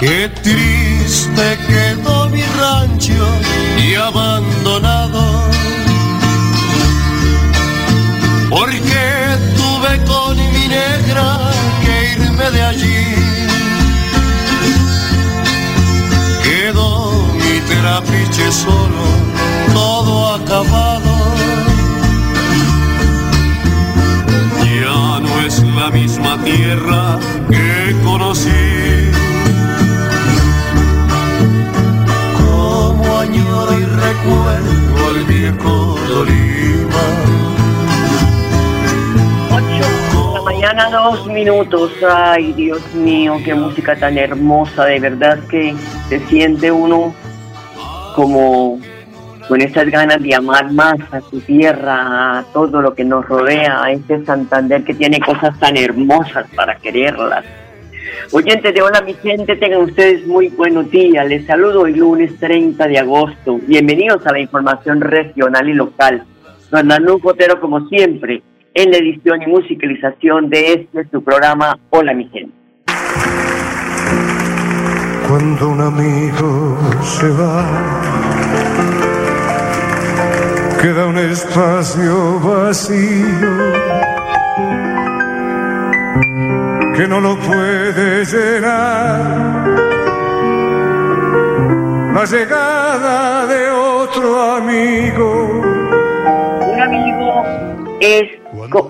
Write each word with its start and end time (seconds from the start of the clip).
Qué 0.00 0.30
triste 0.42 1.58
quedó 1.68 2.30
mi 2.30 2.40
rancho 2.58 3.22
y 3.76 3.94
abandonado. 3.96 5.20
Porque 8.48 9.36
tuve 9.58 10.02
con 10.06 10.38
mi 10.38 10.68
negra 10.68 11.50
que 11.82 12.12
irme 12.14 12.50
de 12.50 12.62
allí. 12.62 13.04
Quedó 16.44 17.12
mi 17.34 17.60
trapiche 17.60 18.50
solo, 18.52 19.04
todo 19.74 20.34
acabado. 20.36 21.12
Ya 24.64 25.20
no 25.20 25.40
es 25.46 25.62
la 25.62 25.90
misma 25.90 26.42
tierra 26.42 27.18
que 27.50 27.94
conocí. 28.02 28.79
Y 33.72 33.84
recuerdo 33.84 35.08
al 35.08 35.24
viejo 35.24 35.96
Tolima. 36.08 37.04
8 39.50 40.28
de 40.28 40.34
la 40.34 40.42
mañana, 40.42 40.90
dos 40.90 41.26
minutos. 41.26 41.92
Ay, 42.08 42.52
Dios 42.52 42.82
mío, 42.94 43.36
qué 43.44 43.54
música 43.54 43.96
tan 43.96 44.18
hermosa. 44.18 44.84
De 44.84 45.00
verdad 45.00 45.38
que 45.48 45.74
se 46.08 46.20
siente 46.26 46.70
uno 46.70 47.14
como 48.14 48.78
con 49.48 49.60
esas 49.60 49.88
ganas 49.90 50.22
de 50.22 50.34
amar 50.34 50.72
más 50.72 50.98
a 51.12 51.20
su 51.20 51.40
tierra, 51.40 52.38
a 52.38 52.44
todo 52.52 52.80
lo 52.80 52.94
que 52.94 53.04
nos 53.04 53.26
rodea, 53.26 53.82
a 53.82 53.92
este 53.92 54.24
Santander 54.24 54.84
que 54.84 54.94
tiene 54.94 55.20
cosas 55.20 55.58
tan 55.58 55.76
hermosas 55.76 56.46
para 56.54 56.76
quererlas. 56.76 57.44
Oyentes 58.32 58.74
de 58.74 58.82
Hola 58.82 59.00
mi 59.02 59.14
gente, 59.14 59.56
tengan 59.56 59.82
ustedes 59.82 60.26
muy 60.26 60.48
buenos 60.48 60.90
días. 60.90 61.26
Les 61.28 61.46
saludo 61.46 61.82
hoy 61.82 61.94
lunes 61.94 62.38
30 62.38 62.86
de 62.86 62.98
agosto. 62.98 63.58
Bienvenidos 63.66 64.26
a 64.26 64.32
la 64.32 64.40
información 64.40 65.00
regional 65.00 65.68
y 65.68 65.74
local. 65.74 66.24
Fernando 66.70 67.18
Cotero, 67.18 67.60
como 67.60 67.88
siempre, 67.88 68.42
en 68.74 68.90
la 68.90 68.98
edición 68.98 69.42
y 69.42 69.46
musicalización 69.46 70.48
de 70.48 70.72
este 70.74 71.10
su 71.10 71.22
programa 71.22 71.78
Hola 71.90 72.14
mi 72.14 72.28
gente. 72.28 72.54
Cuando 75.26 75.68
un 75.68 75.80
amigo 75.80 76.78
se 77.02 77.28
va, 77.28 77.64
queda 80.80 81.06
un 81.06 81.18
espacio 81.18 82.40
vacío 82.40 84.00
que 87.00 87.08
no 87.08 87.18
lo 87.18 87.34
puede 87.38 88.26
llenar. 88.26 89.66
La 92.12 92.24
llegada 92.26 93.46
de 93.46 93.70
otro 93.70 94.42
amigo. 94.56 95.62
Un 96.74 96.80
amigo 96.82 97.42
es 98.00 98.24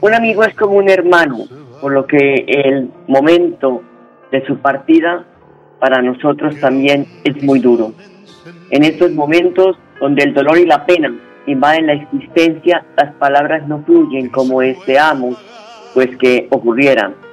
un 0.02 0.14
amigo 0.14 0.42
es 0.42 0.54
como 0.56 0.72
un 0.72 0.90
hermano, 0.90 1.44
por 1.80 1.92
lo 1.92 2.04
que 2.08 2.46
el 2.48 2.90
momento 3.06 3.84
de 4.32 4.44
su 4.44 4.58
partida 4.58 5.24
para 5.78 6.02
nosotros 6.02 6.58
también 6.58 7.06
es 7.22 7.40
muy 7.44 7.60
duro. 7.60 7.92
En 8.70 8.82
estos 8.82 9.12
momentos 9.12 9.78
donde 10.00 10.24
el 10.24 10.34
dolor 10.34 10.58
y 10.58 10.66
la 10.66 10.84
pena 10.84 11.14
invaden 11.46 11.86
la 11.86 11.92
existencia, 11.92 12.84
las 12.96 13.14
palabras 13.14 13.68
no 13.68 13.84
fluyen 13.84 14.30
como 14.30 14.62
deseamos 14.62 15.38
pues 15.94 16.16
que 16.16 16.48
ocurrieran. 16.50 17.29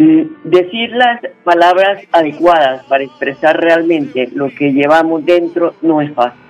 Mm, 0.00 0.22
Decir 0.44 0.92
las 0.92 1.20
palabras 1.44 2.02
adecuadas 2.10 2.82
para 2.86 3.04
expresar 3.04 3.60
realmente 3.60 4.30
lo 4.32 4.48
que 4.48 4.72
llevamos 4.72 5.26
dentro 5.26 5.74
no 5.82 6.00
es 6.00 6.10
fácil. 6.14 6.40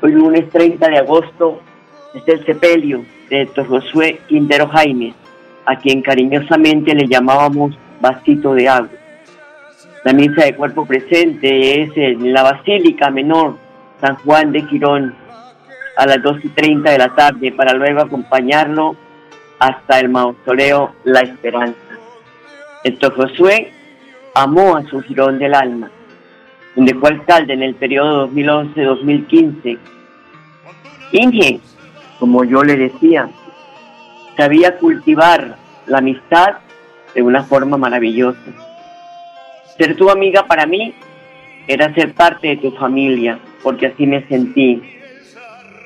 Hoy 0.00 0.12
lunes 0.12 0.48
30 0.48 0.88
de 0.88 0.98
agosto 0.98 1.60
es 2.14 2.22
el 2.28 2.46
sepelio 2.46 3.04
de 3.28 3.42
Héctor 3.42 3.66
Josué 3.66 4.20
Quintero 4.28 4.68
Jaime, 4.68 5.12
a 5.66 5.74
quien 5.74 6.02
cariñosamente 6.02 6.94
le 6.94 7.08
llamábamos 7.08 7.76
Vasito 8.00 8.54
de 8.54 8.68
Agua. 8.68 8.90
La 10.04 10.12
misa 10.12 10.44
de 10.44 10.54
cuerpo 10.54 10.86
presente 10.86 11.82
es 11.82 11.90
en 11.96 12.32
la 12.32 12.44
Basílica 12.44 13.10
Menor 13.10 13.56
San 14.00 14.14
Juan 14.18 14.52
de 14.52 14.64
Quirón 14.68 15.16
a 15.96 16.06
las 16.06 16.22
2 16.22 16.44
y 16.44 16.48
30 16.50 16.92
de 16.92 16.98
la 16.98 17.12
tarde 17.12 17.50
para 17.50 17.72
luego 17.72 18.02
acompañarlo 18.02 18.94
hasta 19.58 19.98
el 19.98 20.10
mausoleo 20.10 20.94
La 21.02 21.22
Esperanza. 21.22 21.91
Héctor 22.84 23.14
Josué 23.14 23.72
amó 24.34 24.76
a 24.76 24.82
su 24.84 25.00
Girón 25.02 25.38
del 25.38 25.54
alma, 25.54 25.90
donde 26.74 26.94
fue 26.94 27.10
alcalde 27.10 27.52
en 27.52 27.62
el 27.62 27.74
periodo 27.74 28.28
2011-2015. 28.30 29.78
Inge, 31.12 31.60
como 32.18 32.44
yo 32.44 32.62
le 32.64 32.76
decía, 32.76 33.28
sabía 34.36 34.78
cultivar 34.78 35.56
la 35.86 35.98
amistad 35.98 36.58
de 37.14 37.22
una 37.22 37.44
forma 37.44 37.76
maravillosa. 37.76 38.40
Ser 39.76 39.96
tu 39.96 40.10
amiga 40.10 40.46
para 40.46 40.66
mí 40.66 40.94
era 41.66 41.94
ser 41.94 42.14
parte 42.14 42.48
de 42.48 42.56
tu 42.56 42.72
familia, 42.72 43.38
porque 43.62 43.86
así 43.86 44.06
me 44.06 44.26
sentí. 44.26 44.82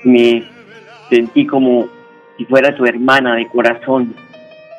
Me 0.04 0.44
sentí 1.10 1.46
como 1.46 1.88
si 2.36 2.44
fuera 2.44 2.74
tu 2.74 2.86
hermana 2.86 3.34
de 3.34 3.48
corazón, 3.48 4.14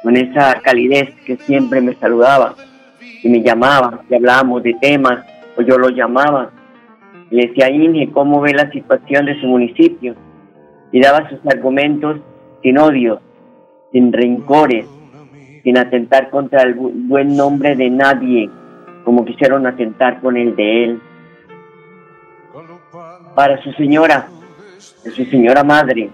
con 0.07 0.16
esa 0.16 0.62
calidez 0.62 1.13
que 1.25 1.35
siempre 1.35 1.81
me 1.81 1.94
saludaba 1.95 2.56
y 3.22 3.28
me 3.28 3.41
llamaba, 3.44 4.03
y 4.09 4.16
hablábamos 4.16 4.63
de 4.63 4.73
temas, 4.75 5.25
o 5.57 5.62
yo 5.62 5.78
lo 5.78 5.90
llamaba. 5.90 6.50
Y 7.29 7.35
le 7.35 7.47
decía 7.47 7.69
Inge 7.69 8.09
cómo 8.13 8.40
ve 8.40 8.53
la 8.53 8.72
situación 8.72 9.25
de 9.25 9.38
su 9.41 9.47
municipio, 9.47 10.16
y 10.94 11.01
daba 11.01 11.28
sus 11.29 11.46
argumentos 11.46 12.22
sin 12.63 12.78
odio, 12.78 13.19
sin 13.91 14.13
rencores, 14.13 14.85
sin 15.63 15.78
atentar 15.78 16.29
contra 16.29 16.62
el 16.62 16.78
bu- 16.78 16.94
buen 17.09 17.35
nombre 17.35 17.75
de 17.75 17.90
nadie, 17.90 18.50
como 19.03 19.25
quisieron 19.25 19.67
atentar 19.67 20.22
con 20.22 20.37
el 20.37 20.55
de 20.55 20.84
él. 20.85 21.02
Para 23.35 23.61
su 23.61 23.73
señora, 23.73 24.29
su 25.14 25.26
señora 25.26 25.66
madre, 25.66 26.09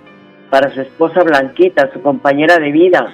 para 0.50 0.72
su 0.74 0.82
esposa 0.82 1.22
Blanquita, 1.22 1.92
su 1.94 2.02
compañera 2.02 2.58
de 2.58 2.72
vida, 2.72 3.14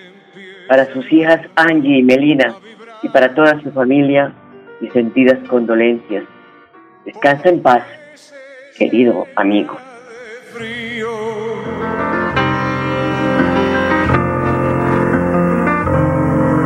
para 0.69 0.85
sus 0.93 1.11
hijas 1.11 1.41
Angie 1.55 1.97
y 1.97 2.03
Melina, 2.03 2.53
y 3.01 3.09
para 3.09 3.33
toda 3.33 3.59
su 3.61 3.71
familia, 3.71 4.31
mis 4.79 4.93
sentidas 4.93 5.39
condolencias. 5.49 6.23
Descansa 7.05 7.49
en 7.49 7.61
paz, 7.63 7.83
querido 8.77 9.25
amigo. 9.35 9.75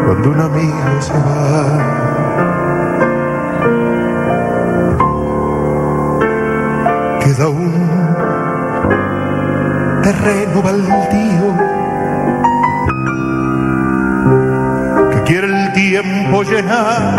Cuando 0.06 0.30
un 0.30 0.40
amigo 0.42 1.02
se 1.02 1.14
va, 1.14 1.64
queda 7.24 7.48
un 7.48 7.74
terreno 10.04 10.62
baldío 10.62 11.63
tiempo 15.74 16.44
llenar. 16.44 17.18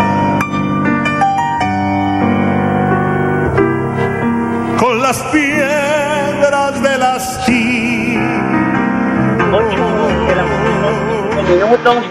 Con 4.79 5.01
las 5.01 5.21
piedras 5.31 6.81
del 6.81 7.01
hastío. 7.03 8.21
minutos. 11.49 12.05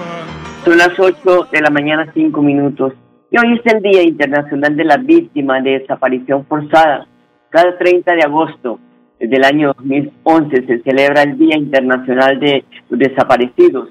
Son 0.65 0.79
las 0.79 0.91
8 0.99 1.49
de 1.53 1.61
la 1.61 1.71
mañana, 1.71 2.11
5 2.15 2.43
minutos. 2.43 2.93
Y 3.31 3.39
hoy 3.39 3.59
es 3.59 3.73
el 3.73 3.83
Día 3.83 4.03
Internacional 4.03 4.77
de 4.77 4.85
las 4.85 5.05
Víctimas 5.05 5.65
de 5.65 5.81
Desaparición 5.81 6.47
Forzada. 6.47 7.07
Cada 7.51 7.77
30 7.77 8.15
de 8.15 8.23
agosto 8.23 8.79
del 9.19 9.45
año 9.45 9.75
2011 9.79 10.67
se 10.67 10.83
celebra 10.83 11.23
el 11.23 11.39
Día 11.39 11.57
Internacional 11.57 12.39
de 12.39 12.65
los 12.89 12.99
Desaparecidos 12.99 13.89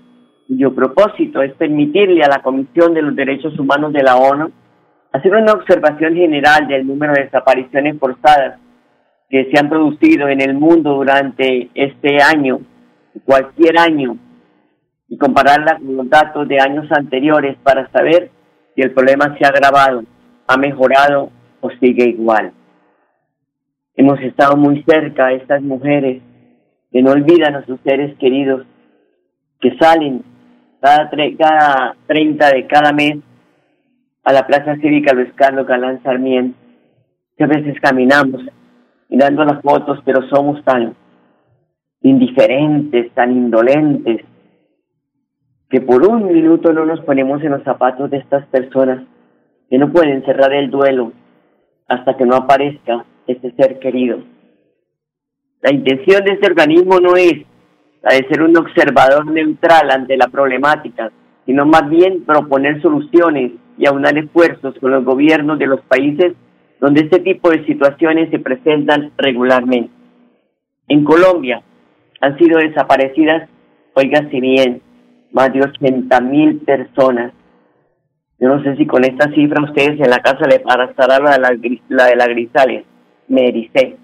cuyo 0.53 0.75
propósito 0.75 1.41
es 1.41 1.53
permitirle 1.53 2.23
a 2.23 2.29
la 2.29 2.41
Comisión 2.41 2.94
de 2.94 3.01
los 3.01 3.15
Derechos 3.15 3.57
Humanos 3.57 3.91
de 3.91 4.03
la 4.03 4.17
ONU 4.17 4.51
hacer 5.11 5.33
una 5.33 5.53
observación 5.53 6.15
general 6.15 6.67
del 6.67 6.85
número 6.85 7.13
de 7.13 7.23
desapariciones 7.23 8.00
forzadas 8.00 8.59
que 9.29 9.50
se 9.51 9.59
han 9.59 9.69
producido 9.69 10.27
en 10.27 10.41
el 10.41 10.53
mundo 10.53 10.94
durante 10.94 11.69
este 11.73 12.17
año, 12.21 12.59
cualquier 13.25 13.79
año, 13.79 14.17
y 15.07 15.17
compararla 15.17 15.77
con 15.77 15.97
los 15.97 16.09
datos 16.09 16.47
de 16.47 16.59
años 16.59 16.88
anteriores 16.91 17.57
para 17.63 17.89
saber 17.91 18.29
si 18.75 18.81
el 18.81 18.91
problema 18.91 19.35
se 19.38 19.45
ha 19.45 19.50
agravado, 19.50 20.03
ha 20.47 20.57
mejorado 20.57 21.31
o 21.61 21.69
sigue 21.79 22.09
igual. 22.09 22.53
Hemos 23.95 24.19
estado 24.21 24.55
muy 24.55 24.83
cerca 24.83 25.27
a 25.27 25.33
estas 25.33 25.61
mujeres 25.61 26.21
que 26.91 27.01
no 27.01 27.11
olvidan 27.11 27.55
a 27.55 27.65
sus 27.65 27.79
seres 27.81 28.15
queridos, 28.17 28.65
que 29.59 29.75
salen 29.77 30.23
cada, 30.83 31.09
cada 31.38 31.95
30 32.07 32.51
de 32.51 32.68
cada 32.68 32.91
mes 32.91 33.19
a 34.25 34.33
la 34.33 34.45
Plaza 34.45 34.75
Cívica 34.75 35.13
Luis 35.13 35.31
Carlos 35.35 35.65
Galán 35.65 36.03
Sarmiento. 36.03 36.59
Que 37.38 37.45
a 37.45 37.47
veces 37.47 37.80
caminamos 37.81 38.41
mirando 39.07 39.45
las 39.45 39.62
fotos, 39.62 40.00
pero 40.03 40.27
somos 40.27 40.63
tan 40.65 40.94
indiferentes, 42.01 43.13
tan 43.13 43.31
indolentes, 43.31 44.25
que 45.69 45.80
por 45.80 46.06
un 46.06 46.27
minuto 46.27 46.74
no 46.74 46.86
nos 46.86 47.00
ponemos 47.01 47.41
en 47.41 47.51
los 47.51 47.63
zapatos 47.63 48.12
de 48.12 48.18
estas 48.18 48.45
personas 48.47 49.03
que 49.69 49.77
no 49.77 49.91
pueden 49.91 50.24
cerrar 50.25 50.53
el 50.53 50.69
duelo 50.69 51.13
hasta 51.88 52.18
que 52.18 52.25
no 52.25 52.36
aparezca 52.36 53.06
ese 53.25 53.51
ser 53.51 53.79
querido. 53.79 54.19
La 55.62 55.74
intención 55.74 56.25
de 56.25 56.33
este 56.33 56.47
organismo 56.47 57.00
no 57.00 57.15
es 57.15 57.45
de 58.11 58.27
ser 58.27 58.41
un 58.41 58.55
observador 58.57 59.25
neutral 59.25 59.89
ante 59.89 60.17
la 60.17 60.27
problemática, 60.27 61.11
sino 61.45 61.65
más 61.65 61.89
bien 61.89 62.23
proponer 62.25 62.81
soluciones 62.81 63.53
y 63.77 63.88
aunar 63.88 64.17
esfuerzos 64.17 64.75
con 64.79 64.91
los 64.91 65.05
gobiernos 65.05 65.57
de 65.57 65.67
los 65.67 65.81
países 65.81 66.33
donde 66.79 67.01
este 67.01 67.19
tipo 67.19 67.50
de 67.50 67.65
situaciones 67.65 68.29
se 68.29 68.39
presentan 68.39 69.11
regularmente. 69.17 69.89
En 70.89 71.05
Colombia 71.05 71.61
han 72.19 72.38
sido 72.38 72.59
desaparecidas, 72.59 73.50
oiga 73.94 74.27
si 74.29 74.41
bien, 74.41 74.81
más 75.31 75.53
de 75.53 75.61
80 75.61 76.19
mil 76.21 76.57
personas. 76.59 77.31
Yo 78.38 78.50
no 78.50 78.61
sé 78.63 78.75
si 78.75 78.85
con 78.85 79.05
esta 79.05 79.31
cifra 79.31 79.63
ustedes 79.63 79.97
en 80.00 80.09
la 80.09 80.19
casa 80.19 80.45
le 80.45 80.55
estará 80.55 81.19
la 81.19 81.31
de 81.31 81.39
la, 81.39 81.57
la 81.88 82.05
de 82.07 82.15
la 82.17 82.27
Grisales, 82.27 82.83
me 83.29 83.50
dice, 83.53 83.95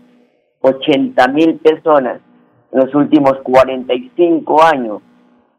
80 0.62 1.28
mil 1.28 1.56
personas 1.56 2.22
en 2.72 2.80
los 2.80 2.94
últimos 2.96 3.40
45 3.44 4.64
años 4.64 5.02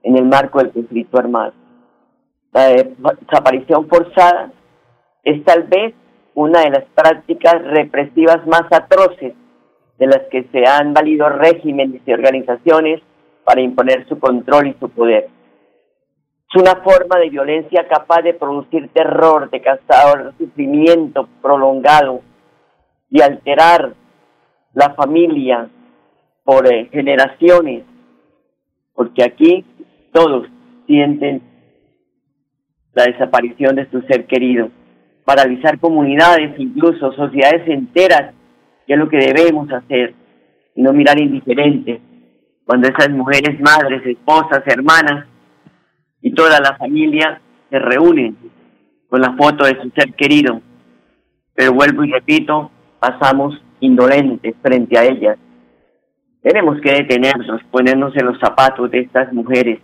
en 0.03 0.17
el 0.17 0.25
marco 0.25 0.59
del 0.59 0.71
conflicto 0.71 1.19
armado. 1.19 1.53
La 2.53 2.69
desaparición 2.69 3.89
forzada 3.89 4.51
es 5.23 5.45
tal 5.45 5.65
vez 5.65 5.95
una 6.35 6.61
de 6.63 6.71
las 6.71 6.85
prácticas 6.95 7.63
represivas 7.63 8.47
más 8.47 8.65
atroces 8.71 9.35
de 9.99 10.07
las 10.07 10.23
que 10.31 10.45
se 10.51 10.65
han 10.67 10.95
valido 10.95 11.29
regímenes 11.29 12.01
y 12.07 12.13
organizaciones 12.13 13.03
para 13.45 13.61
imponer 13.61 14.09
su 14.09 14.19
control 14.19 14.69
y 14.69 14.77
su 14.81 14.89
poder. 14.89 15.29
Es 16.49 16.61
una 16.61 16.77
forma 16.83 17.19
de 17.19 17.31
violencia 17.31 17.87
capaz 17.89 18.23
de 18.23 18.35
producir 18.35 18.89
terror, 18.93 19.51
de 19.51 19.61
causar 19.61 20.33
sufrimiento 20.39 21.29
prolongado 21.41 22.23
y 23.11 23.21
alterar 23.21 23.93
la 24.73 24.95
familia 24.95 25.69
por 26.51 26.67
eh, 26.67 26.89
generaciones, 26.91 27.85
porque 28.93 29.23
aquí 29.23 29.65
todos 30.13 30.49
sienten 30.85 31.41
la 32.93 33.05
desaparición 33.05 33.77
de 33.77 33.89
su 33.89 34.01
ser 34.03 34.27
querido, 34.27 34.69
paralizar 35.25 35.79
comunidades, 35.79 36.59
incluso 36.59 37.13
sociedades 37.13 37.69
enteras, 37.69 38.35
que 38.85 38.95
es 38.95 38.99
lo 38.99 39.09
que 39.09 39.19
debemos 39.19 39.73
hacer, 39.73 40.13
y 40.75 40.83
no 40.83 40.93
mirar 40.93 41.21
indiferente 41.21 42.01
cuando 42.65 42.89
esas 42.89 43.11
mujeres, 43.11 43.61
madres, 43.61 44.05
esposas, 44.05 44.65
hermanas, 44.67 45.29
y 46.21 46.35
toda 46.35 46.59
la 46.59 46.77
familia 46.77 47.41
se 47.71 47.79
reúnen 47.79 48.37
con 49.09 49.21
la 49.21 49.37
foto 49.37 49.67
de 49.67 49.81
su 49.81 49.89
ser 49.91 50.15
querido. 50.15 50.61
Pero 51.55 51.75
vuelvo 51.75 52.03
y 52.03 52.11
repito, 52.11 52.73
pasamos 52.99 53.55
indolentes 53.79 54.57
frente 54.61 54.99
a 54.99 55.05
ellas. 55.05 55.39
Tenemos 56.43 56.81
que 56.81 56.93
detenernos, 56.93 57.63
ponernos 57.71 58.17
en 58.17 58.27
los 58.27 58.39
zapatos 58.39 58.91
de 58.91 59.01
estas 59.01 59.33
mujeres 59.33 59.81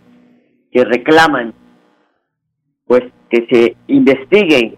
que 0.71 0.83
reclaman, 0.83 1.53
pues 2.85 3.03
que 3.29 3.45
se 3.49 3.77
investiguen 3.87 4.75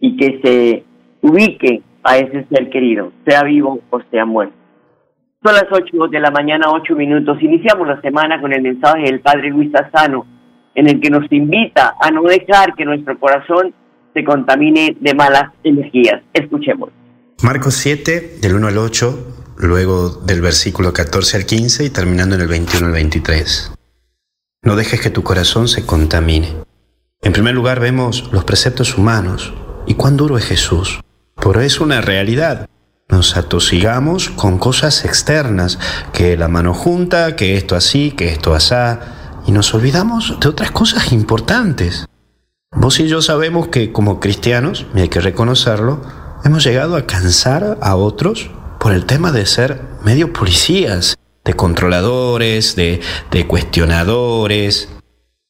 y 0.00 0.16
que 0.16 0.40
se 0.42 0.84
ubique 1.22 1.82
a 2.02 2.18
ese 2.18 2.44
ser 2.50 2.68
querido, 2.68 3.12
sea 3.26 3.42
vivo 3.42 3.80
o 3.90 4.00
sea 4.10 4.26
muerto. 4.26 4.54
Son 5.42 5.54
las 5.54 5.66
8 5.70 6.08
de 6.10 6.20
la 6.20 6.30
mañana, 6.30 6.70
8 6.70 6.94
minutos. 6.94 7.42
Iniciamos 7.42 7.86
la 7.86 8.00
semana 8.00 8.40
con 8.40 8.52
el 8.52 8.62
mensaje 8.62 9.02
del 9.04 9.20
Padre 9.20 9.50
Luis 9.50 9.70
Sassano 9.72 10.26
en 10.74 10.88
el 10.88 11.00
que 11.00 11.10
nos 11.10 11.30
invita 11.30 11.94
a 12.00 12.10
no 12.10 12.22
dejar 12.22 12.74
que 12.74 12.84
nuestro 12.84 13.18
corazón 13.18 13.74
se 14.12 14.24
contamine 14.24 14.96
de 14.98 15.14
malas 15.14 15.52
energías. 15.62 16.22
Escuchemos. 16.32 16.90
Marcos 17.42 17.74
7, 17.74 18.38
del 18.40 18.54
1 18.54 18.68
al 18.68 18.78
8, 18.78 19.43
luego 19.56 20.10
del 20.10 20.40
versículo 20.40 20.92
14 20.92 21.36
al 21.36 21.46
15 21.46 21.84
y 21.84 21.90
terminando 21.90 22.34
en 22.34 22.42
el 22.42 22.48
21 22.48 22.86
al 22.86 22.92
23. 22.92 23.72
No 24.62 24.76
dejes 24.76 25.00
que 25.00 25.10
tu 25.10 25.22
corazón 25.22 25.68
se 25.68 25.84
contamine. 25.84 26.56
En 27.22 27.32
primer 27.32 27.54
lugar 27.54 27.80
vemos 27.80 28.30
los 28.32 28.44
preceptos 28.44 28.96
humanos 28.96 29.52
y 29.86 29.94
cuán 29.94 30.16
duro 30.16 30.38
es 30.38 30.44
Jesús. 30.44 31.00
Pero 31.36 31.60
es 31.60 31.80
una 31.80 32.00
realidad. 32.00 32.68
Nos 33.08 33.36
atosigamos 33.36 34.30
con 34.30 34.58
cosas 34.58 35.04
externas, 35.04 35.78
que 36.12 36.36
la 36.36 36.48
mano 36.48 36.72
junta, 36.72 37.36
que 37.36 37.56
esto 37.56 37.76
así, 37.76 38.12
que 38.12 38.28
esto 38.28 38.54
asá 38.54 39.42
y 39.46 39.52
nos 39.52 39.74
olvidamos 39.74 40.38
de 40.40 40.48
otras 40.48 40.70
cosas 40.70 41.12
importantes. 41.12 42.06
Vos 42.72 42.98
y 43.00 43.06
yo 43.06 43.22
sabemos 43.22 43.68
que 43.68 43.92
como 43.92 44.20
cristianos, 44.20 44.86
y 44.94 45.00
hay 45.02 45.08
que 45.08 45.20
reconocerlo, 45.20 46.02
hemos 46.44 46.64
llegado 46.64 46.96
a 46.96 47.06
cansar 47.06 47.78
a 47.80 47.96
otros 47.96 48.50
por 48.84 48.92
el 48.92 49.06
tema 49.06 49.32
de 49.32 49.46
ser 49.46 49.80
medio 50.04 50.30
policías, 50.34 51.16
de 51.42 51.54
controladores, 51.54 52.76
de, 52.76 53.00
de 53.30 53.46
cuestionadores, 53.46 54.90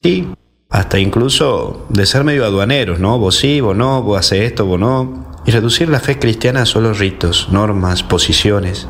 y 0.00 0.28
hasta 0.70 1.00
incluso 1.00 1.84
de 1.88 2.06
ser 2.06 2.22
medio 2.22 2.44
aduaneros, 2.44 3.00
¿no? 3.00 3.18
Vos 3.18 3.36
sí, 3.36 3.60
vos 3.60 3.76
no, 3.76 4.04
vos 4.04 4.20
haces 4.20 4.42
esto, 4.42 4.66
vos 4.66 4.78
no, 4.78 5.32
y 5.44 5.50
reducir 5.50 5.88
la 5.88 5.98
fe 5.98 6.20
cristiana 6.20 6.62
a 6.62 6.64
solo 6.64 6.92
ritos, 6.92 7.48
normas, 7.50 8.04
posiciones. 8.04 8.86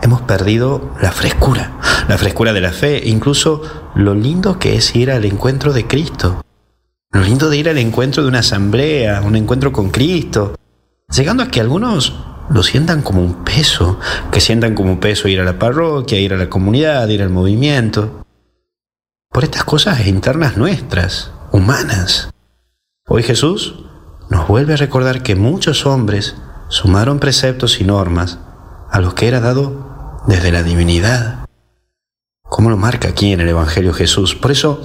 Hemos 0.00 0.22
perdido 0.22 0.96
la 1.00 1.12
frescura, 1.12 1.78
la 2.08 2.18
frescura 2.18 2.52
de 2.52 2.62
la 2.62 2.72
fe, 2.72 3.00
incluso 3.04 3.62
lo 3.94 4.16
lindo 4.16 4.58
que 4.58 4.74
es 4.74 4.96
ir 4.96 5.12
al 5.12 5.24
encuentro 5.24 5.72
de 5.72 5.86
Cristo, 5.86 6.42
lo 7.12 7.22
lindo 7.22 7.48
de 7.48 7.58
ir 7.58 7.68
al 7.68 7.78
encuentro 7.78 8.24
de 8.24 8.28
una 8.28 8.40
asamblea, 8.40 9.22
un 9.24 9.36
encuentro 9.36 9.70
con 9.70 9.90
Cristo, 9.90 10.56
llegando 11.08 11.44
a 11.44 11.48
que 11.48 11.60
algunos 11.60 12.33
lo 12.50 12.62
sientan 12.62 13.02
como 13.02 13.22
un 13.22 13.44
peso, 13.44 13.98
que 14.30 14.40
sientan 14.40 14.74
como 14.74 14.92
un 14.92 15.00
peso 15.00 15.28
ir 15.28 15.40
a 15.40 15.44
la 15.44 15.58
parroquia, 15.58 16.18
ir 16.18 16.34
a 16.34 16.36
la 16.36 16.50
comunidad, 16.50 17.08
ir 17.08 17.22
al 17.22 17.30
movimiento, 17.30 18.24
por 19.30 19.44
estas 19.44 19.64
cosas 19.64 20.06
internas 20.06 20.56
nuestras, 20.56 21.32
humanas. 21.52 22.30
Hoy 23.06 23.22
Jesús 23.22 23.84
nos 24.30 24.48
vuelve 24.48 24.74
a 24.74 24.76
recordar 24.76 25.22
que 25.22 25.34
muchos 25.34 25.86
hombres 25.86 26.36
sumaron 26.68 27.18
preceptos 27.18 27.80
y 27.80 27.84
normas 27.84 28.38
a 28.90 29.00
los 29.00 29.14
que 29.14 29.28
era 29.28 29.40
dado 29.40 30.22
desde 30.26 30.52
la 30.52 30.62
divinidad. 30.62 31.46
Como 32.42 32.70
lo 32.70 32.76
marca 32.76 33.08
aquí 33.08 33.32
en 33.32 33.40
el 33.40 33.48
Evangelio 33.48 33.92
Jesús. 33.92 34.34
Por 34.34 34.50
eso, 34.50 34.82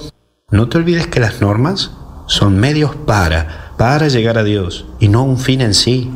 no 0.50 0.68
te 0.68 0.78
olvides 0.78 1.08
que 1.08 1.20
las 1.20 1.42
normas 1.42 1.92
son 2.26 2.58
medios 2.58 2.96
para, 2.96 3.74
para 3.78 4.08
llegar 4.08 4.38
a 4.38 4.44
Dios 4.44 4.86
y 5.00 5.08
no 5.10 5.24
un 5.24 5.38
fin 5.38 5.62
en 5.62 5.74
sí. 5.74 6.12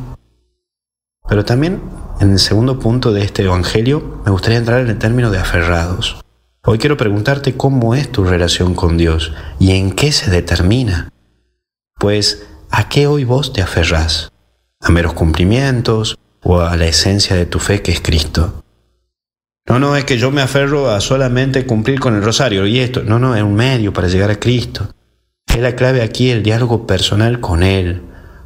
Pero 1.33 1.45
también, 1.45 1.81
en 2.19 2.33
el 2.33 2.37
segundo 2.37 2.77
punto 2.77 3.11
de 3.11 3.23
este 3.23 3.41
Evangelio, 3.41 4.21
me 4.23 4.29
gustaría 4.29 4.59
entrar 4.59 4.81
en 4.81 4.89
el 4.91 4.99
término 4.99 5.31
de 5.31 5.39
aferrados. 5.39 6.21
Hoy 6.63 6.77
quiero 6.77 6.95
preguntarte 6.95 7.57
cómo 7.57 7.95
es 7.95 8.11
tu 8.11 8.23
relación 8.23 8.75
con 8.75 8.99
Dios 8.99 9.33
y 9.57 9.71
en 9.71 9.93
qué 9.93 10.11
se 10.11 10.29
determina. 10.29 11.09
Pues, 11.97 12.45
¿a 12.69 12.87
qué 12.87 13.07
hoy 13.07 13.23
vos 13.23 13.51
te 13.51 13.63
aferrás? 13.63 14.31
¿A 14.79 14.91
meros 14.91 15.13
cumplimientos? 15.13 16.19
o 16.43 16.61
a 16.61 16.77
la 16.77 16.85
esencia 16.85 17.35
de 17.35 17.47
tu 17.47 17.57
fe 17.57 17.81
que 17.81 17.93
es 17.93 18.01
Cristo. 18.01 18.63
No, 19.67 19.79
no, 19.79 19.95
es 19.95 20.05
que 20.05 20.19
yo 20.19 20.29
me 20.29 20.43
aferro 20.43 20.91
a 20.91 21.01
solamente 21.01 21.65
cumplir 21.65 21.99
con 21.99 22.13
el 22.13 22.21
rosario 22.21 22.67
y 22.67 22.77
esto. 22.77 23.01
No, 23.01 23.17
no, 23.17 23.35
es 23.35 23.41
un 23.41 23.55
medio 23.55 23.91
para 23.91 24.07
llegar 24.07 24.29
a 24.29 24.39
Cristo. 24.39 24.87
Es 25.47 25.57
la 25.57 25.75
clave 25.75 26.03
aquí 26.03 26.29
el 26.29 26.43
diálogo 26.43 26.85
personal 26.85 27.39
con 27.39 27.63
Él, 27.63 28.03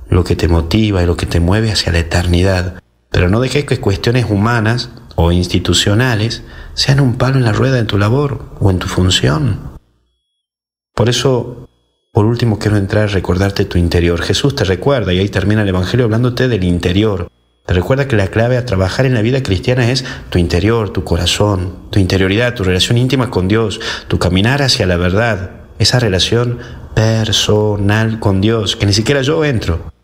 lo 0.10 0.24
que 0.24 0.36
te 0.36 0.48
motiva 0.48 1.04
y 1.04 1.06
lo 1.06 1.18
que 1.18 1.26
te 1.26 1.40
mueve 1.40 1.72
hacia 1.72 1.92
la 1.92 2.00
eternidad. 2.00 2.82
Pero 3.12 3.30
no 3.30 3.40
dejes 3.40 3.66
que 3.66 3.80
cuestiones 3.80 4.26
humanas 4.30 4.90
o 5.16 5.32
institucionales 5.32 6.44
sean 6.74 7.00
un 7.00 7.16
palo 7.16 7.38
en 7.38 7.44
la 7.44 7.54
rueda 7.54 7.76
de 7.76 7.86
tu 7.86 7.98
labor 7.98 8.46
o 8.60 8.70
en 8.70 8.80
tu 8.80 8.88
función. 8.88 9.60
Por 10.94 11.10
eso, 11.10 11.68
por 12.12 12.26
último, 12.26 12.60
quiero 12.60 12.78
entrar 12.78 13.06
a 13.06 13.14
recordarte 13.14 13.66
tu 13.66 13.78
interior. 13.78 14.22
Jesús 14.22 14.56
te 14.56 14.64
recuerda, 14.64 15.14
y 15.14 15.20
ahí 15.20 15.30
termina 15.30 15.64
el 15.64 15.70
Evangelio 15.70 16.06
hablándote 16.06 16.48
del 16.48 16.64
interior. 16.64 17.30
Te 17.66 17.74
recuerda 17.74 18.08
que 18.08 18.16
la 18.16 18.28
clave 18.28 18.58
a 18.58 18.66
trabajar 18.66 19.06
en 19.06 19.14
la 19.14 19.22
vida 19.22 19.44
cristiana 19.44 19.92
es 19.92 20.06
tu 20.30 20.40
interior, 20.40 20.92
tu 20.92 21.04
corazón, 21.04 21.90
tu 21.90 22.00
interioridad, 22.00 22.54
tu 22.54 22.64
relación 22.64 22.98
íntima 22.98 23.30
con 23.30 23.48
Dios, 23.48 23.82
tu 24.08 24.20
caminar 24.20 24.62
hacia 24.62 24.86
la 24.86 24.98
verdad, 24.98 25.52
esa 25.78 26.00
relación 26.00 26.60
personal 26.96 28.20
con 28.20 28.40
Dios, 28.40 28.76
que 28.76 28.86
ni 28.86 28.94
siquiera 28.94 29.22
yo 29.22 29.44
entro. 29.44 29.97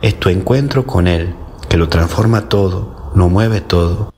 Es 0.00 0.18
tu 0.20 0.28
encuentro 0.28 0.86
con 0.86 1.08
Él, 1.08 1.34
que 1.68 1.76
lo 1.76 1.88
transforma 1.88 2.48
todo, 2.48 3.10
lo 3.16 3.28
mueve 3.28 3.60
todo. 3.60 4.14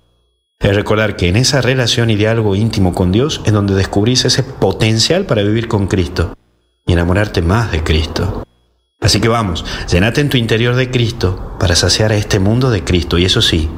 Es 0.58 0.76
recordar 0.76 1.16
que 1.16 1.28
en 1.28 1.36
esa 1.36 1.62
relación 1.62 2.10
y 2.10 2.16
diálogo 2.16 2.54
íntimo 2.54 2.92
con 2.92 3.12
Dios 3.12 3.40
es 3.46 3.52
donde 3.54 3.74
descubrís 3.74 4.26
ese 4.26 4.42
potencial 4.42 5.24
para 5.24 5.42
vivir 5.42 5.68
con 5.68 5.86
Cristo 5.86 6.36
y 6.86 6.92
enamorarte 6.92 7.40
más 7.40 7.72
de 7.72 7.82
Cristo. 7.82 8.44
Así 9.00 9.20
que 9.20 9.28
vamos, 9.28 9.64
llenate 9.90 10.20
en 10.20 10.28
tu 10.28 10.36
interior 10.36 10.74
de 10.74 10.90
Cristo 10.90 11.56
para 11.58 11.74
saciar 11.74 12.12
a 12.12 12.16
este 12.16 12.38
mundo 12.38 12.70
de 12.70 12.84
Cristo. 12.84 13.16
Y 13.16 13.24
eso 13.24 13.40
sí, 13.40 13.70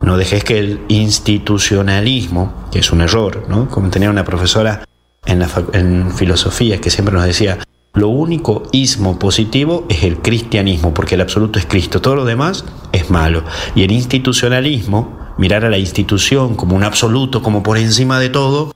no 0.00 0.18
dejes 0.18 0.44
que 0.44 0.58
el 0.58 0.80
institucionalismo, 0.88 2.68
que 2.70 2.80
es 2.80 2.92
un 2.92 3.00
error, 3.00 3.46
¿no? 3.48 3.70
Como 3.70 3.88
tenía 3.88 4.10
una 4.10 4.24
profesora 4.24 4.84
en, 5.24 5.38
la, 5.38 5.48
en 5.72 6.10
filosofía 6.14 6.82
que 6.82 6.90
siempre 6.90 7.14
nos 7.14 7.24
decía, 7.24 7.60
lo 7.96 8.08
único 8.08 8.62
ismo 8.72 9.18
positivo 9.18 9.86
es 9.88 10.04
el 10.04 10.18
cristianismo, 10.18 10.92
porque 10.92 11.14
el 11.14 11.22
absoluto 11.22 11.58
es 11.58 11.64
Cristo, 11.64 12.02
todo 12.02 12.14
lo 12.14 12.24
demás 12.26 12.66
es 12.92 13.10
malo. 13.10 13.42
Y 13.74 13.84
el 13.84 13.90
institucionalismo, 13.90 15.34
mirar 15.38 15.64
a 15.64 15.70
la 15.70 15.78
institución 15.78 16.56
como 16.56 16.76
un 16.76 16.84
absoluto, 16.84 17.42
como 17.42 17.62
por 17.62 17.78
encima 17.78 18.20
de 18.20 18.28
todo, 18.28 18.72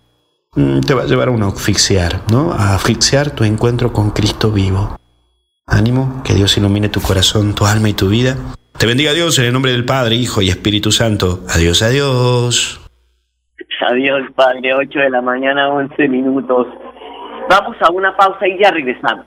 mm, 0.57 0.81
te 0.81 0.95
va 0.95 1.03
a 1.03 1.07
llevar 1.07 1.29
a 1.29 1.33
un 1.33 1.43
asfixiar, 1.43 2.23
¿no? 2.33 2.53
A 2.53 2.75
asfixiar 2.75 3.31
tu 3.31 3.45
encuentro 3.45 3.93
con 3.93 4.11
Cristo 4.11 4.51
vivo. 4.51 4.97
Ánimo, 5.67 6.23
que 6.25 6.33
Dios 6.33 6.57
ilumine 6.57 6.89
tu 6.89 7.03
corazón, 7.03 7.55
tu 7.55 7.67
alma 7.67 7.91
y 7.91 7.93
tu 7.93 8.09
vida. 8.09 8.39
Te 8.79 8.87
bendiga 8.87 9.13
Dios 9.13 9.39
en 9.39 9.45
el 9.45 9.53
nombre 9.53 9.73
del 9.73 9.85
Padre, 9.85 10.17
Hijo 10.17 10.41
y 10.41 10.49
Espíritu 10.49 10.93
Santo. 10.93 11.41
Adiós, 11.55 11.83
adiós. 11.83 12.81
Adiós, 13.87 14.23
Padre. 14.35 14.75
8 14.75 14.99
de 14.99 15.11
la 15.11 15.21
mañana, 15.21 15.69
11 15.69 16.09
minutos. 16.09 16.67
Vamos 17.51 17.77
a 17.81 17.91
una 17.91 18.17
pausa 18.17 18.47
y 18.47 18.63
ya 18.63 18.71
regresamos. 18.71 19.27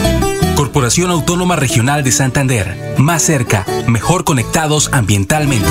Corporación 0.61 1.09
Autónoma 1.09 1.55
Regional 1.55 2.03
de 2.03 2.11
Santander. 2.11 2.93
Más 2.99 3.23
cerca, 3.23 3.65
mejor 3.87 4.23
conectados 4.23 4.91
ambientalmente. 4.93 5.67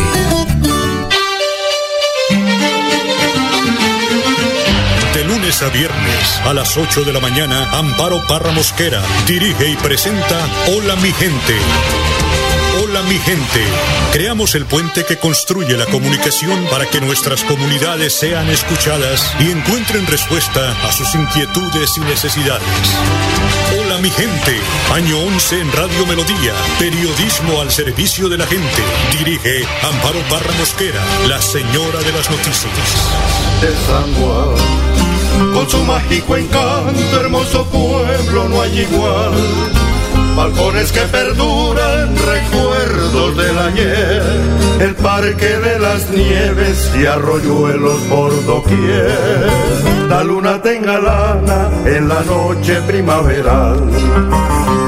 De 5.15 5.25
lunes 5.25 5.63
a 5.63 5.69
viernes 5.69 6.41
a 6.45 6.53
las 6.55 6.77
8 6.77 7.05
de 7.05 7.13
la 7.13 7.21
mañana, 7.21 7.71
Amparo 7.79 8.27
Parra 8.27 8.51
Mosquera 8.51 9.01
dirige 9.29 9.71
y 9.71 9.77
presenta 9.77 10.37
Hola 10.75 10.97
mi 10.97 11.13
gente. 11.13 11.55
Hola 12.83 13.03
mi 13.03 13.17
gente. 13.19 13.61
Creamos 14.13 14.57
el 14.57 14.67
puente 14.67 15.05
que 15.05 15.19
construye 15.19 15.77
la 15.77 15.87
comunicación 15.87 16.67
para 16.69 16.87
que 16.87 17.01
nuestras 17.01 17.45
comunidades 17.45 18.13
sean 18.13 18.49
escuchadas 18.49 19.33
y 19.39 19.53
encuentren 19.53 20.05
respuesta 20.09 20.73
a 20.83 20.91
sus 20.91 21.15
inquietudes 21.15 21.97
y 21.97 22.01
necesidades. 22.01 22.67
Mi 24.03 24.09
gente. 24.09 24.59
Año 24.95 25.19
11 25.19 25.61
en 25.61 25.73
Radio 25.73 26.07
Melodía. 26.07 26.55
Periodismo 26.79 27.61
al 27.61 27.71
servicio 27.71 28.31
de 28.31 28.39
la 28.39 28.47
gente. 28.47 28.83
Dirige 29.19 29.67
Amparo 29.83 30.21
Parra 30.31 30.53
Mosquera, 30.59 31.03
la 31.29 31.41
señora 31.43 31.99
de 32.01 32.13
las 32.13 32.31
noticias. 32.31 32.73
De 33.61 33.69
con 35.55 35.69
su 35.69 35.79
mágico 35.85 36.37
encanto, 36.37 37.21
hermoso 37.21 37.65
pueblo 37.67 38.49
no 38.49 38.63
hay 38.63 38.81
igual 38.81 39.80
balcones 40.41 40.91
que 40.91 41.01
perduran, 41.01 42.17
recuerdos 42.17 43.37
del 43.37 43.59
ayer, 43.59 44.23
el 44.81 44.95
parque 44.95 45.53
de 45.67 45.79
las 45.79 46.11
nieves 46.11 46.95
y 46.99 47.05
arroyuelos 47.05 48.01
por 48.05 48.47
doquier. 48.47 49.47
La 50.09 50.25
luna 50.25 50.63
tenga 50.63 50.99
lana 50.99 51.69
en 51.85 52.09
la 52.09 52.23
noche 52.23 52.81
primaveral, 52.87 53.91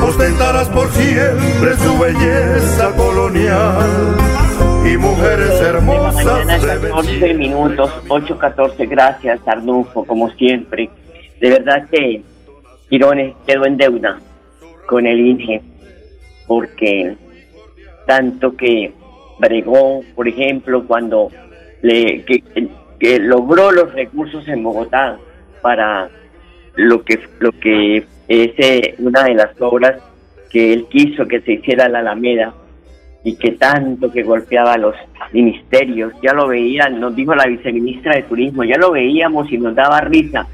ostentarás 0.02 0.68
por 0.70 0.88
siempre 0.92 1.76
su 1.76 1.98
belleza 1.98 2.90
colonial. 2.96 4.16
Y 4.90 4.96
mujeres 4.96 5.60
hermosas. 5.60 6.24
Mañana 6.24 6.58
14 6.58 7.34
minutos, 7.34 7.90
8.14, 8.08 8.88
gracias 8.88 9.40
Arnulfo, 9.46 10.04
como 10.04 10.30
siempre. 10.30 10.88
De 11.40 11.50
verdad 11.50 11.86
que 11.90 12.22
Girones 12.88 13.34
quedó 13.46 13.66
en 13.66 13.76
deuda 13.76 14.18
con 14.86 15.06
el 15.06 15.20
INGE, 15.20 15.62
porque 16.46 17.16
tanto 18.06 18.56
que 18.56 18.92
bregó, 19.38 20.02
por 20.14 20.28
ejemplo, 20.28 20.86
cuando 20.86 21.30
le, 21.82 22.24
que, 22.24 23.18
logró 23.18 23.72
los 23.72 23.92
recursos 23.92 24.46
en 24.48 24.62
Bogotá 24.62 25.18
para 25.60 26.08
lo 26.76 27.02
que 27.02 27.18
lo 27.40 27.52
que 27.52 28.04
es 28.28 28.52
eh, 28.58 28.94
una 28.98 29.24
de 29.24 29.34
las 29.34 29.60
obras 29.60 30.00
que 30.50 30.72
él 30.72 30.86
quiso 30.88 31.26
que 31.26 31.40
se 31.40 31.54
hiciera 31.54 31.88
la 31.88 32.00
Alameda 32.00 32.54
y 33.24 33.36
que 33.36 33.52
tanto 33.52 34.12
que 34.12 34.22
golpeaba 34.22 34.76
los 34.76 34.94
ministerios, 35.32 36.12
ya 36.22 36.32
lo 36.32 36.48
veían, 36.48 37.00
nos 37.00 37.14
dijo 37.14 37.34
la 37.34 37.46
viceministra 37.46 38.16
de 38.16 38.24
Turismo, 38.24 38.64
ya 38.64 38.76
lo 38.76 38.92
veíamos 38.92 39.50
y 39.50 39.58
nos 39.58 39.74
daba 39.74 40.00
risa, 40.00 40.46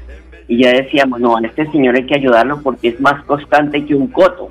y 0.49 0.63
ya 0.63 0.71
decíamos, 0.71 1.19
no, 1.19 1.37
a 1.37 1.41
este 1.41 1.67
señor 1.67 1.95
hay 1.95 2.07
que 2.07 2.15
ayudarlo 2.15 2.59
porque 2.63 2.89
es 2.89 2.99
más 2.99 3.23
constante 3.25 3.85
que 3.85 3.93
un 3.93 4.07
coto. 4.07 4.49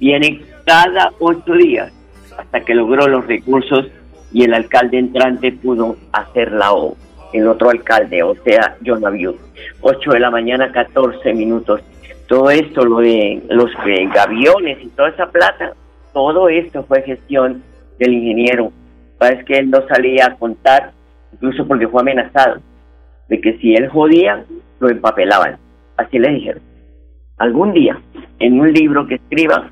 Viene 0.00 0.40
cada 0.64 1.12
ocho 1.18 1.52
días 1.52 1.92
hasta 2.38 2.60
que 2.62 2.74
logró 2.74 3.06
los 3.06 3.26
recursos 3.26 3.88
y 4.32 4.44
el 4.44 4.54
alcalde 4.54 4.98
entrante 4.98 5.52
pudo 5.52 5.96
hacer 6.12 6.50
la 6.52 6.72
O. 6.72 6.96
El 7.34 7.46
otro 7.46 7.68
alcalde, 7.68 8.22
o 8.22 8.34
sea, 8.42 8.78
John 8.84 9.04
Abiud. 9.04 9.34
8 9.82 10.12
de 10.12 10.18
la 10.18 10.30
mañana, 10.30 10.72
14 10.72 11.34
minutos. 11.34 11.82
Todo 12.26 12.50
esto, 12.50 12.86
lo 12.86 13.00
de 13.00 13.42
los 13.50 13.70
gaviones 14.14 14.78
y 14.82 14.86
toda 14.88 15.10
esa 15.10 15.26
plata, 15.26 15.74
todo 16.14 16.48
esto 16.48 16.84
fue 16.84 17.02
gestión 17.02 17.62
del 17.98 18.14
ingeniero. 18.14 18.72
Parece 19.18 19.44
que 19.44 19.58
él 19.58 19.68
no 19.68 19.86
salía 19.88 20.28
a 20.28 20.36
contar, 20.36 20.92
incluso 21.34 21.66
porque 21.66 21.86
fue 21.86 22.00
amenazado, 22.00 22.62
de 23.28 23.40
que 23.40 23.58
si 23.58 23.74
él 23.74 23.88
jodía, 23.88 24.44
lo 24.80 24.88
empapelaban. 24.88 25.58
Así 25.96 26.18
le 26.18 26.30
dijeron. 26.30 26.62
Algún 27.38 27.72
día, 27.72 28.00
en 28.38 28.60
un 28.60 28.72
libro 28.72 29.06
que 29.06 29.16
escriba, 29.16 29.70